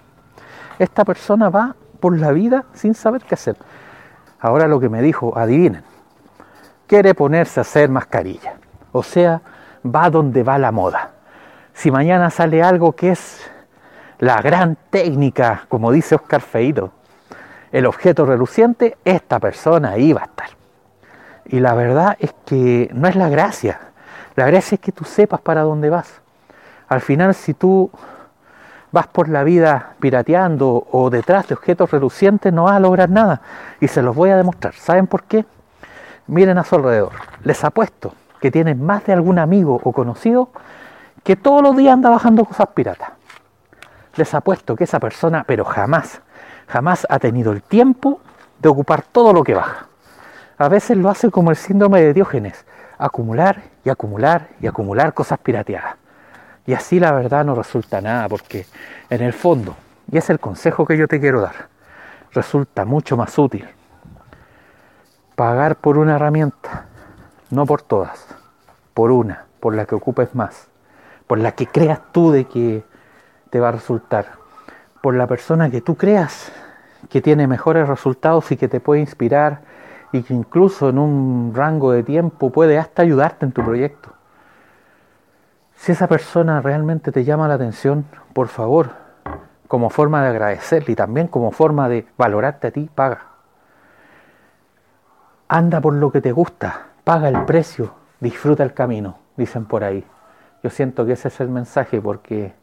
Esta 0.79 1.05
persona 1.05 1.49
va 1.49 1.75
por 2.01 2.17
la 2.19 2.31
vida 2.31 2.65
sin 2.73 2.93
saber 2.93 3.21
qué 3.21 3.35
hacer. 3.35 3.55
Ahora 4.41 4.67
lo 4.67 4.79
que 4.81 4.89
me 4.89 5.01
dijo, 5.01 5.37
adivinen, 5.37 5.83
quiere 6.87 7.13
ponerse 7.13 7.59
a 7.59 7.61
hacer 7.61 7.89
mascarilla. 7.89 8.55
O 8.91 9.03
sea, 9.03 9.41
va 9.85 10.09
donde 10.09 10.43
va 10.43 10.57
la 10.57 10.71
moda. 10.71 11.11
Si 11.73 11.91
mañana 11.91 12.29
sale 12.29 12.61
algo 12.61 12.91
que 12.93 13.11
es 13.11 13.49
la 14.19 14.41
gran 14.41 14.77
técnica, 14.89 15.65
como 15.69 15.91
dice 15.91 16.15
Oscar 16.15 16.41
Feito, 16.41 16.91
el 17.71 17.85
objeto 17.85 18.25
reluciente, 18.25 18.97
esta 19.05 19.39
persona 19.39 19.91
ahí 19.91 20.11
va 20.11 20.21
a 20.21 20.25
estar. 20.25 20.49
Y 21.45 21.59
la 21.59 21.73
verdad 21.73 22.17
es 22.19 22.33
que 22.45 22.89
no 22.93 23.07
es 23.07 23.15
la 23.15 23.29
gracia. 23.29 23.79
La 24.35 24.45
gracia 24.47 24.75
es 24.75 24.81
que 24.81 24.91
tú 24.91 25.05
sepas 25.05 25.41
para 25.41 25.61
dónde 25.61 25.89
vas. 25.89 26.21
Al 26.87 27.01
final, 27.01 27.33
si 27.33 27.53
tú 27.53 27.89
vas 28.91 29.07
por 29.07 29.29
la 29.29 29.43
vida 29.43 29.93
pirateando 29.99 30.87
o 30.91 31.09
detrás 31.09 31.47
de 31.47 31.55
objetos 31.55 31.91
relucientes, 31.91 32.51
no 32.51 32.65
vas 32.65 32.75
a 32.75 32.79
lograr 32.79 33.09
nada. 33.09 33.41
Y 33.79 33.87
se 33.87 34.01
los 34.01 34.15
voy 34.15 34.29
a 34.29 34.37
demostrar. 34.37 34.73
¿Saben 34.73 35.07
por 35.07 35.23
qué? 35.23 35.45
Miren 36.27 36.57
a 36.57 36.63
su 36.63 36.75
alrededor. 36.75 37.13
Les 37.43 37.63
apuesto 37.63 38.13
que 38.39 38.51
tiene 38.51 38.75
más 38.75 39.05
de 39.05 39.13
algún 39.13 39.39
amigo 39.39 39.79
o 39.83 39.91
conocido 39.91 40.49
que 41.23 41.35
todos 41.35 41.61
los 41.61 41.77
días 41.77 41.93
anda 41.93 42.09
bajando 42.09 42.45
cosas 42.45 42.67
piratas. 42.73 43.09
Les 44.15 44.33
apuesto 44.33 44.75
que 44.75 44.83
esa 44.83 44.99
persona, 44.99 45.43
pero 45.45 45.63
jamás, 45.63 46.21
jamás 46.67 47.07
ha 47.09 47.19
tenido 47.19 47.51
el 47.51 47.61
tiempo 47.61 48.19
de 48.59 48.69
ocupar 48.69 49.03
todo 49.03 49.31
lo 49.31 49.43
que 49.43 49.53
baja. 49.53 49.87
A 50.57 50.67
veces 50.67 50.97
lo 50.97 51.09
hace 51.09 51.31
como 51.31 51.49
el 51.49 51.55
síndrome 51.55 52.01
de 52.01 52.13
Diógenes, 52.13 52.65
acumular 52.97 53.61
y 53.83 53.89
acumular 53.89 54.49
y 54.59 54.67
acumular 54.67 55.13
cosas 55.13 55.39
pirateadas. 55.39 56.00
Y 56.65 56.73
así 56.73 56.99
la 56.99 57.11
verdad 57.11 57.45
no 57.45 57.55
resulta 57.55 58.01
nada, 58.01 58.29
porque 58.29 58.65
en 59.09 59.21
el 59.21 59.33
fondo, 59.33 59.75
y 60.11 60.17
es 60.17 60.29
el 60.29 60.39
consejo 60.39 60.85
que 60.85 60.97
yo 60.97 61.07
te 61.07 61.19
quiero 61.19 61.41
dar, 61.41 61.69
resulta 62.33 62.85
mucho 62.85 63.17
más 63.17 63.37
útil 63.37 63.67
pagar 65.41 65.77
por 65.77 65.97
una 65.97 66.17
herramienta, 66.17 66.85
no 67.49 67.65
por 67.65 67.81
todas, 67.81 68.27
por 68.93 69.09
una, 69.09 69.45
por 69.59 69.73
la 69.73 69.87
que 69.87 69.95
ocupes 69.95 70.35
más, 70.35 70.67
por 71.25 71.39
la 71.39 71.53
que 71.53 71.65
creas 71.65 71.99
tú 72.11 72.31
de 72.31 72.45
que 72.45 72.83
te 73.49 73.59
va 73.59 73.69
a 73.69 73.71
resultar, 73.71 74.33
por 75.01 75.15
la 75.15 75.25
persona 75.25 75.71
que 75.71 75.81
tú 75.81 75.95
creas 75.95 76.51
que 77.09 77.21
tiene 77.21 77.47
mejores 77.47 77.87
resultados 77.87 78.51
y 78.51 78.57
que 78.57 78.67
te 78.67 78.79
puede 78.79 79.01
inspirar 79.01 79.61
y 80.11 80.21
que 80.21 80.35
incluso 80.35 80.89
en 80.89 80.99
un 80.99 81.53
rango 81.55 81.91
de 81.91 82.03
tiempo 82.03 82.51
puede 82.51 82.77
hasta 82.77 83.01
ayudarte 83.01 83.43
en 83.43 83.51
tu 83.51 83.63
proyecto. 83.63 84.13
Si 85.81 85.93
esa 85.93 86.05
persona 86.05 86.61
realmente 86.61 87.11
te 87.11 87.23
llama 87.23 87.47
la 87.47 87.55
atención, 87.55 88.05
por 88.33 88.49
favor, 88.49 88.91
como 89.67 89.89
forma 89.89 90.21
de 90.21 90.29
agradecerle 90.29 90.91
y 90.91 90.95
también 90.95 91.27
como 91.27 91.49
forma 91.49 91.89
de 91.89 92.05
valorarte 92.17 92.67
a 92.67 92.71
ti, 92.71 92.87
paga. 92.93 93.29
Anda 95.47 95.81
por 95.81 95.95
lo 95.95 96.11
que 96.11 96.21
te 96.21 96.33
gusta, 96.33 96.89
paga 97.03 97.29
el 97.29 97.45
precio, 97.45 97.95
disfruta 98.19 98.61
el 98.61 98.75
camino, 98.75 99.17
dicen 99.37 99.65
por 99.65 99.83
ahí. 99.83 100.05
Yo 100.61 100.69
siento 100.69 101.03
que 101.03 101.13
ese 101.13 101.29
es 101.29 101.39
el 101.39 101.49
mensaje 101.49 101.99
porque 101.99 102.53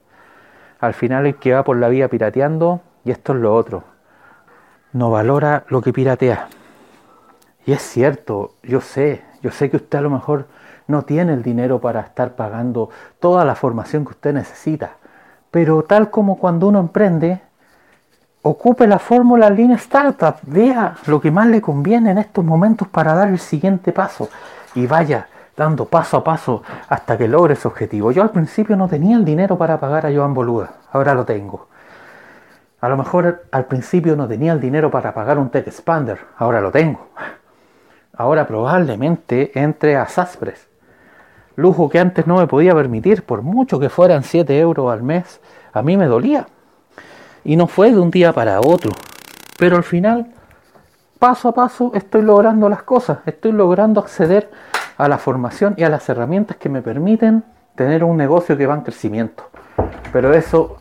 al 0.79 0.95
final 0.95 1.27
el 1.27 1.41
que 1.41 1.55
va 1.55 1.65
por 1.65 1.77
la 1.77 1.89
vía 1.89 2.07
pirateando, 2.07 2.83
y 3.05 3.11
esto 3.11 3.33
es 3.33 3.41
lo 3.41 3.53
otro, 3.53 3.83
no 4.93 5.11
valora 5.11 5.65
lo 5.71 5.83
que 5.83 5.93
piratea. 5.93 6.47
Y 7.67 7.73
es 7.73 7.83
cierto, 7.83 8.55
yo 8.63 8.81
sé, 8.81 9.25
yo 9.43 9.51
sé 9.51 9.71
que 9.71 9.79
usted 9.79 9.99
a 9.99 10.03
lo 10.03 10.11
mejor 10.11 10.47
no 10.89 11.03
tiene 11.03 11.35
el 11.35 11.43
dinero 11.43 11.81
para 11.81 12.01
estar 12.01 12.33
pagando 12.35 12.91
toda 13.21 13.45
la 13.45 13.55
formación 13.55 14.05
que 14.05 14.11
usted 14.11 14.33
necesita, 14.33 14.97
pero 15.51 15.83
tal 15.83 16.11
como 16.11 16.39
cuando 16.39 16.67
uno 16.67 16.81
emprende, 16.81 17.41
ocupe 18.43 18.87
la 18.87 18.99
fórmula 18.99 19.51
Lean 19.51 19.73
Startup, 19.73 20.37
vea 20.43 20.97
lo 21.07 21.21
que 21.21 21.31
más 21.31 21.47
le 21.47 21.61
conviene 21.61 22.11
en 22.11 22.19
estos 22.19 22.45
momentos 22.45 22.89
para 22.89 23.15
dar 23.15 23.29
el 23.29 23.39
siguiente 23.39 23.93
paso 23.93 24.29
y 24.75 24.87
vaya 24.87 25.29
dando 25.57 25.85
paso 25.85 26.19
a 26.19 26.25
paso 26.25 26.63
hasta 26.89 27.19
que 27.19 27.29
logre 27.29 27.57
su 27.57 27.69
objetivo. 27.69 28.11
Yo 28.13 28.23
al 28.23 28.31
principio 28.31 28.77
no 28.77 28.89
tenía 28.89 29.17
el 29.17 29.25
dinero 29.25 29.59
para 29.59 29.79
pagar 29.79 30.07
a 30.07 30.13
Joan 30.15 30.33
Boluda, 30.33 30.73
ahora 30.93 31.15
lo 31.15 31.25
tengo. 31.25 31.69
A 32.81 32.89
lo 32.89 32.97
mejor 32.97 33.45
al 33.51 33.67
principio 33.67 34.17
no 34.17 34.29
tenía 34.29 34.53
el 34.53 34.61
dinero 34.61 34.91
para 34.91 35.13
pagar 35.13 35.39
un 35.39 35.51
Tech 35.51 35.67
Expander, 35.67 36.19
ahora 36.39 36.61
lo 36.61 36.71
tengo. 36.71 37.09
Ahora 38.17 38.47
probablemente 38.47 39.51
entre 39.59 39.97
a 39.97 40.07
Saspres, 40.07 40.69
lujo 41.59 41.89
que 41.89 41.99
antes 41.99 42.25
no 42.25 42.37
me 42.37 42.47
podía 42.47 42.73
permitir, 42.73 43.25
por 43.25 43.43
mucho 43.43 43.81
que 43.81 43.89
fueran 43.89 44.23
7 44.23 44.57
euros 44.61 44.93
al 44.93 45.03
mes, 45.03 45.41
a 45.73 45.83
mí 45.83 45.97
me 45.97 46.07
dolía. 46.07 46.47
Y 47.45 47.57
no 47.57 47.67
fue 47.67 47.91
de 47.91 47.99
un 47.99 48.13
día 48.13 48.33
para 48.33 48.61
otro. 48.61 48.93
Pero 49.59 49.77
al 49.77 49.83
final, 49.83 50.29
paso 51.19 51.49
a 51.49 51.55
paso, 51.55 51.91
estoy 51.95 52.23
logrando 52.23 52.69
las 52.69 52.85
cosas. 52.85 53.19
Estoy 53.27 53.51
logrando 53.51 54.01
acceder 54.01 54.49
a 54.97 55.09
la 55.09 55.19
formación 55.19 55.75
y 55.77 55.83
a 55.83 55.89
las 55.89 56.09
herramientas 56.09 56.59
que 56.59 56.69
me 56.69 56.81
permiten 56.81 57.43
tener 57.75 58.05
un 58.05 58.17
negocio 58.17 58.57
que 58.57 58.67
va 58.67 58.75
en 58.75 58.83
crecimiento. 58.83 59.51
Pero 60.13 60.33
eso, 60.35 60.77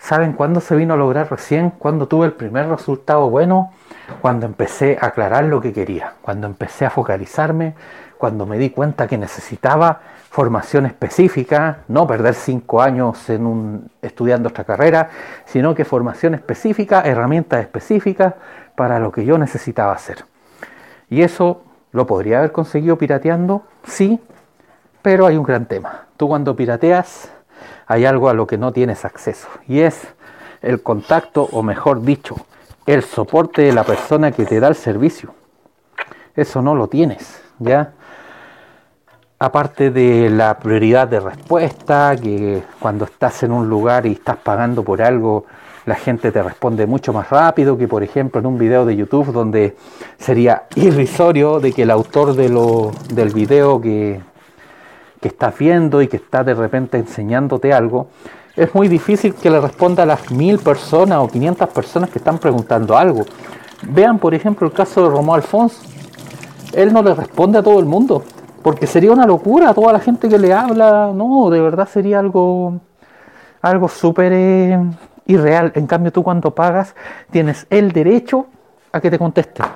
¿saben 0.00 0.32
cuándo 0.32 0.60
se 0.60 0.74
vino 0.74 0.94
a 0.94 0.96
lograr 0.96 1.30
recién? 1.30 1.70
Cuando 1.70 2.08
tuve 2.08 2.26
el 2.26 2.32
primer 2.32 2.68
resultado 2.68 3.30
bueno, 3.30 3.72
cuando 4.20 4.46
empecé 4.46 4.98
a 5.00 5.06
aclarar 5.06 5.44
lo 5.44 5.60
que 5.60 5.72
quería, 5.72 6.14
cuando 6.22 6.46
empecé 6.46 6.86
a 6.86 6.90
focalizarme, 6.90 7.74
cuando 8.18 8.46
me 8.46 8.58
di 8.58 8.70
cuenta 8.70 9.06
que 9.06 9.16
necesitaba 9.16 10.00
formación 10.30 10.86
específica, 10.86 11.78
no 11.88 12.06
perder 12.06 12.34
cinco 12.34 12.82
años 12.82 13.28
en 13.30 13.46
un, 13.46 13.90
estudiando 14.02 14.48
esta 14.48 14.64
carrera, 14.64 15.10
sino 15.44 15.74
que 15.74 15.84
formación 15.84 16.34
específica, 16.34 17.02
herramientas 17.02 17.60
específicas 17.60 18.34
para 18.76 18.98
lo 18.98 19.12
que 19.12 19.24
yo 19.24 19.38
necesitaba 19.38 19.92
hacer. 19.92 20.24
Y 21.08 21.22
eso 21.22 21.62
lo 21.92 22.06
podría 22.06 22.38
haber 22.38 22.52
conseguido 22.52 22.96
pirateando, 22.96 23.64
sí, 23.84 24.20
pero 25.02 25.26
hay 25.26 25.36
un 25.36 25.44
gran 25.44 25.66
tema. 25.66 26.06
Tú 26.16 26.28
cuando 26.28 26.54
pirateas 26.54 27.30
hay 27.90 28.04
algo 28.04 28.28
a 28.28 28.34
lo 28.34 28.46
que 28.46 28.56
no 28.56 28.72
tienes 28.72 29.04
acceso 29.04 29.48
y 29.66 29.80
es 29.80 30.06
el 30.62 30.80
contacto, 30.80 31.48
o 31.50 31.64
mejor 31.64 32.02
dicho, 32.02 32.36
el 32.86 33.02
soporte 33.02 33.62
de 33.62 33.72
la 33.72 33.82
persona 33.82 34.30
que 34.30 34.44
te 34.44 34.60
da 34.60 34.68
el 34.68 34.76
servicio. 34.76 35.34
Eso 36.36 36.62
no 36.62 36.76
lo 36.76 36.86
tienes, 36.86 37.42
¿ya? 37.58 37.94
aparte 39.40 39.90
de 39.90 40.30
la 40.30 40.56
prioridad 40.60 41.08
de 41.08 41.18
respuesta, 41.18 42.14
que 42.14 42.62
cuando 42.78 43.06
estás 43.06 43.42
en 43.42 43.50
un 43.50 43.68
lugar 43.68 44.06
y 44.06 44.12
estás 44.12 44.36
pagando 44.36 44.84
por 44.84 45.02
algo, 45.02 45.46
la 45.84 45.96
gente 45.96 46.30
te 46.30 46.40
responde 46.44 46.86
mucho 46.86 47.12
más 47.12 47.28
rápido 47.28 47.76
que 47.76 47.88
por 47.88 48.04
ejemplo 48.04 48.38
en 48.38 48.46
un 48.46 48.56
video 48.56 48.84
de 48.84 48.94
YouTube 48.94 49.32
donde 49.32 49.76
sería 50.16 50.66
irrisorio 50.76 51.58
de 51.58 51.72
que 51.72 51.82
el 51.82 51.90
autor 51.90 52.34
de 52.34 52.50
lo, 52.50 52.92
del 53.12 53.30
video 53.30 53.80
que, 53.80 54.20
que 55.20 55.28
estás 55.28 55.56
viendo 55.58 56.02
y 56.02 56.08
que 56.08 56.16
está 56.16 56.42
de 56.44 56.54
repente 56.54 56.98
enseñándote 56.98 57.72
algo, 57.72 58.08
es 58.56 58.74
muy 58.74 58.88
difícil 58.88 59.34
que 59.34 59.50
le 59.50 59.60
responda 59.60 60.02
a 60.02 60.06
las 60.06 60.30
mil 60.30 60.58
personas 60.58 61.18
o 61.18 61.28
500 61.28 61.68
personas 61.68 62.10
que 62.10 62.18
están 62.18 62.38
preguntando 62.38 62.96
algo. 62.96 63.24
Vean 63.88 64.18
por 64.18 64.34
ejemplo 64.34 64.66
el 64.66 64.72
caso 64.72 65.04
de 65.04 65.10
Romo 65.10 65.34
Alfonso. 65.34 65.82
Él 66.72 66.92
no 66.92 67.02
le 67.02 67.14
responde 67.14 67.58
a 67.58 67.62
todo 67.62 67.78
el 67.78 67.86
mundo 67.86 68.24
porque 68.62 68.86
sería 68.86 69.12
una 69.12 69.26
locura 69.26 69.72
toda 69.74 69.92
la 69.92 70.00
gente 70.00 70.28
que 70.28 70.38
le 70.38 70.52
habla, 70.52 71.12
no, 71.14 71.50
de 71.50 71.60
verdad 71.60 71.88
sería 71.88 72.18
algo, 72.18 72.80
algo 73.62 73.88
súper 73.88 74.32
eh, 74.34 74.78
irreal. 75.26 75.72
En 75.74 75.86
cambio, 75.86 76.12
tú 76.12 76.22
cuando 76.22 76.54
pagas 76.54 76.94
tienes 77.30 77.66
el 77.70 77.92
derecho 77.92 78.46
a 78.92 79.00
que 79.00 79.10
te 79.10 79.18
contesten, 79.18 79.66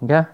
¿ya? 0.00 0.33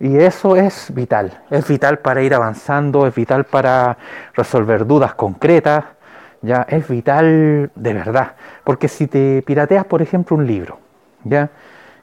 Y 0.00 0.16
eso 0.16 0.56
es 0.56 0.94
vital, 0.94 1.42
es 1.50 1.66
vital 1.66 1.98
para 1.98 2.22
ir 2.22 2.34
avanzando, 2.34 3.06
es 3.06 3.14
vital 3.14 3.44
para 3.44 3.96
resolver 4.34 4.86
dudas 4.86 5.14
concretas, 5.14 5.84
ya, 6.40 6.64
es 6.68 6.86
vital 6.86 7.70
de 7.74 7.92
verdad. 7.92 8.32
Porque 8.62 8.86
si 8.86 9.08
te 9.08 9.42
pirateas, 9.42 9.84
por 9.84 10.00
ejemplo, 10.00 10.36
un 10.36 10.46
libro, 10.46 10.78
¿ya? 11.24 11.50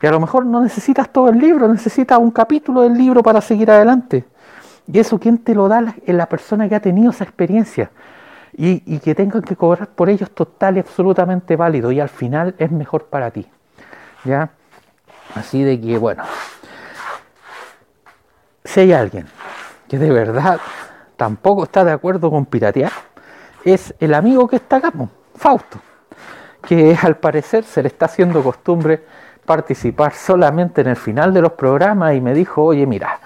Y 0.06 0.08
a 0.08 0.12
lo 0.12 0.20
mejor 0.20 0.46
no 0.46 0.62
necesitas 0.62 1.10
todo 1.10 1.30
el 1.30 1.40
libro, 1.40 1.68
necesitas 1.68 2.20
un 2.20 2.30
capítulo 2.30 2.82
del 2.82 2.94
libro 2.94 3.24
para 3.24 3.42
seguir 3.42 3.72
adelante. 3.72 4.24
Y 4.86 5.00
eso, 5.00 5.20
¿quién 5.20 5.40
te 5.40 5.56
lo 5.56 5.68
da? 5.68 5.96
Es 6.06 6.14
la 6.14 6.28
persona 6.28 6.70
que 6.70 6.76
ha 6.76 6.80
tenido 6.80 7.10
esa 7.10 7.24
experiencia. 7.24 7.90
Y, 8.56 9.00
que 9.00 9.16
tengan 9.16 9.42
que 9.42 9.56
cobrar 9.56 9.88
por 9.88 10.10
ello 10.10 10.28
total 10.28 10.78
y 10.78 10.80
absolutamente 10.80 11.56
válido. 11.56 11.92
Y 11.92 12.00
al 12.00 12.10
final 12.10 12.54
es 12.60 12.72
mejor 12.72 13.06
para 13.06 13.32
ti. 13.32 13.48
¿Ya? 14.24 14.52
Así 15.34 15.64
de 15.64 15.82
que, 15.82 15.98
bueno. 15.98 16.24
Si 18.66 18.82
hay 18.82 18.94
alguien 18.94 19.28
que 19.88 19.98
de 19.98 20.12
verdad 20.12 20.60
tampoco 21.16 21.64
está 21.64 21.84
de 21.86 21.92
acuerdo 21.92 22.30
con 22.30 22.46
piratear, 22.46 22.92
es 23.64 23.94
el 24.00 24.14
amigo 24.14 24.48
que 24.48 24.58
está 24.58 24.78
acá, 24.78 24.92
Fausto. 25.36 25.80
Que 26.62 26.98
al 27.02 27.18
parecer 27.18 27.64
se 27.64 27.82
le 27.82 27.88
está 27.88 28.08
haciendo 28.08 28.44
costumbre 28.44 29.04
participar 29.46 30.14
solamente 30.14 30.82
en 30.82 30.88
el 30.88 30.96
final 30.96 31.34
de 31.34 31.42
los 31.42 31.54
programas 31.54 32.16
y 32.16 32.22
me 32.22 32.34
dijo, 32.34 32.64
oye, 32.64 32.86
mira, 32.86 33.20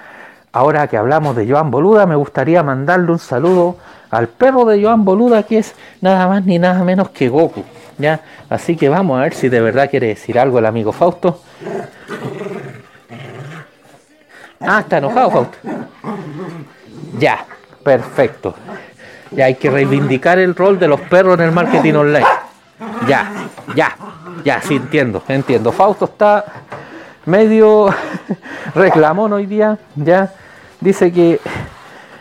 Ahora 0.52 0.88
que 0.88 0.97
hablamos 0.97 1.36
de 1.36 1.47
Joan 1.47 1.69
Boluda, 1.69 2.08
me 2.08 2.15
gustaría 2.15 2.63
mandarle 2.63 3.12
un 3.12 3.19
saludo 3.19 3.78
al 4.10 4.28
perro 4.30 4.65
de 4.65 4.82
Joan 4.82 5.06
Boluda, 5.06 5.43
que 5.43 5.60
es 5.60 5.75
nada 6.02 6.28
más 6.28 6.43
ni 6.43 6.58
nada 6.58 6.84
menos 6.84 7.10
que 7.10 7.30
Goku. 7.30 7.63
¿ya? 7.99 8.21
Así 8.49 8.75
que 8.75 8.89
vamos 8.89 9.19
a 9.19 9.23
ver 9.23 9.36
si 9.36 9.47
de 9.47 9.62
verdad 9.62 9.91
quiere 9.91 10.08
decir 10.08 10.39
algo 10.39 10.58
el 10.58 10.65
amigo 10.65 10.91
Fausto. 10.91 11.39
Ah, 14.62 14.80
está 14.80 14.98
enojado 14.98 15.32
Fausto. 15.32 15.58
Ya, 17.17 17.45
perfecto. 17.84 18.56
Ya 19.32 19.45
hay 19.45 19.56
que 19.56 19.69
reivindicar 19.69 20.39
el 20.39 20.56
rol 20.56 20.80
de 20.80 20.88
los 20.88 21.00
perros 21.02 21.39
en 21.39 21.45
el 21.45 21.52
marketing 21.52 21.93
online. 21.93 22.26
Ya, 23.08 23.32
ya, 23.76 23.95
ya, 24.43 24.62
sí 24.62 24.76
entiendo, 24.76 25.24
entiendo. 25.28 25.72
Fausto 25.72 26.06
está 26.06 26.45
medio 27.26 27.93
reclamón 28.76 29.34
hoy 29.34 29.45
día, 29.45 29.78
ya 29.95 30.34
dice 30.80 31.12
que 31.12 31.39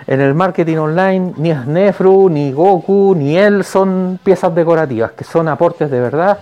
en 0.07 0.21
el 0.21 0.35
marketing 0.35 0.77
online 0.79 1.35
ni 1.37 1.53
Snefru, 1.53 2.29
ni 2.29 2.53
Goku, 2.53 3.15
ni 3.17 3.37
él 3.37 3.65
son 3.65 4.19
piezas 4.23 4.55
decorativas, 4.55 5.13
que 5.13 5.25
son 5.25 5.49
aportes 5.49 5.91
de 5.91 6.01
verdad 6.01 6.39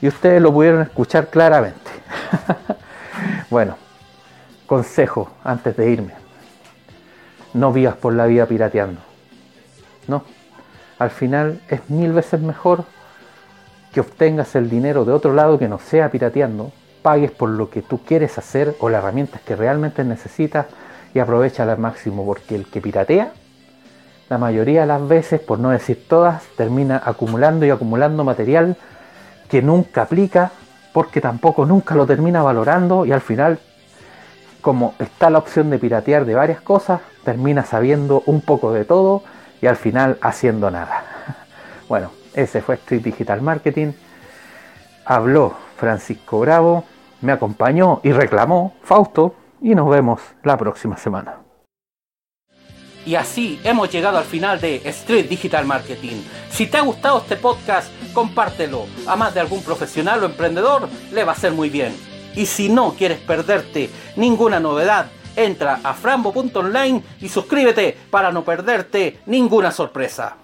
y 0.00 0.08
ustedes 0.08 0.42
lo 0.42 0.52
pudieron 0.52 0.82
escuchar 0.82 1.28
claramente. 1.28 1.90
bueno, 3.50 3.76
consejo 4.66 5.30
antes 5.44 5.76
de 5.76 5.90
irme. 5.90 6.12
no 7.54 7.72
vivas 7.72 7.96
por 7.96 8.12
la 8.12 8.26
vida 8.26 8.44
pirateando. 8.46 9.00
No. 10.08 10.24
Al 10.98 11.10
final 11.10 11.60
es 11.68 11.88
mil 11.88 12.12
veces 12.12 12.40
mejor 12.40 12.84
que 13.92 14.00
obtengas 14.00 14.54
el 14.56 14.68
dinero 14.68 15.06
de 15.06 15.12
otro 15.12 15.32
lado 15.32 15.58
que 15.58 15.68
no 15.68 15.78
sea 15.78 16.10
pirateando, 16.10 16.70
pagues 17.00 17.30
por 17.30 17.48
lo 17.48 17.70
que 17.70 17.80
tú 17.80 18.02
quieres 18.04 18.36
hacer 18.36 18.76
o 18.80 18.90
las 18.90 19.02
herramientas 19.02 19.40
que 19.40 19.56
realmente 19.56 20.04
necesitas 20.04 20.66
y 21.14 21.18
aprovecha 21.18 21.62
al 21.62 21.78
máximo, 21.78 22.26
porque 22.26 22.56
el 22.56 22.66
que 22.66 22.82
piratea, 22.82 23.32
la 24.28 24.38
mayoría 24.38 24.82
de 24.82 24.86
las 24.86 25.06
veces, 25.06 25.40
por 25.40 25.58
no 25.58 25.70
decir 25.70 26.06
todas, 26.08 26.42
termina 26.56 27.00
acumulando 27.04 27.64
y 27.64 27.70
acumulando 27.70 28.24
material 28.24 28.76
que 29.48 29.62
nunca 29.62 30.02
aplica, 30.02 30.50
porque 30.92 31.20
tampoco 31.20 31.64
nunca 31.64 31.94
lo 31.94 32.06
termina 32.06 32.42
valorando 32.42 33.06
y 33.06 33.12
al 33.12 33.20
final, 33.20 33.60
como 34.66 34.96
está 34.98 35.30
la 35.30 35.38
opción 35.38 35.70
de 35.70 35.78
piratear 35.78 36.24
de 36.24 36.34
varias 36.34 36.60
cosas, 36.60 37.00
termina 37.22 37.64
sabiendo 37.64 38.24
un 38.26 38.40
poco 38.40 38.72
de 38.72 38.84
todo 38.84 39.22
y 39.62 39.66
al 39.66 39.76
final 39.76 40.18
haciendo 40.20 40.72
nada. 40.72 41.04
Bueno, 41.88 42.10
ese 42.34 42.60
fue 42.62 42.74
Street 42.74 43.02
Digital 43.02 43.42
Marketing. 43.42 43.92
Habló 45.04 45.54
Francisco 45.76 46.40
Bravo, 46.40 46.82
me 47.20 47.30
acompañó 47.30 48.00
y 48.02 48.10
reclamó 48.10 48.74
Fausto 48.82 49.36
y 49.62 49.76
nos 49.76 49.88
vemos 49.88 50.20
la 50.42 50.56
próxima 50.56 50.96
semana. 50.96 51.36
Y 53.06 53.14
así 53.14 53.60
hemos 53.62 53.88
llegado 53.92 54.18
al 54.18 54.24
final 54.24 54.60
de 54.60 54.82
Street 54.84 55.28
Digital 55.28 55.64
Marketing. 55.64 56.24
Si 56.50 56.66
te 56.66 56.78
ha 56.78 56.80
gustado 56.80 57.18
este 57.18 57.36
podcast, 57.36 57.88
compártelo. 58.12 58.86
A 59.06 59.14
más 59.14 59.32
de 59.32 59.38
algún 59.38 59.62
profesional 59.62 60.24
o 60.24 60.26
emprendedor 60.26 60.88
le 61.12 61.22
va 61.22 61.30
a 61.30 61.36
ser 61.36 61.52
muy 61.52 61.70
bien. 61.70 61.94
Y 62.36 62.46
si 62.46 62.68
no 62.68 62.94
quieres 62.94 63.18
perderte 63.18 63.90
ninguna 64.14 64.60
novedad, 64.60 65.06
entra 65.34 65.80
a 65.82 65.94
frambo.online 65.94 67.02
y 67.20 67.28
suscríbete 67.28 67.96
para 68.10 68.30
no 68.30 68.44
perderte 68.44 69.20
ninguna 69.26 69.72
sorpresa. 69.72 70.36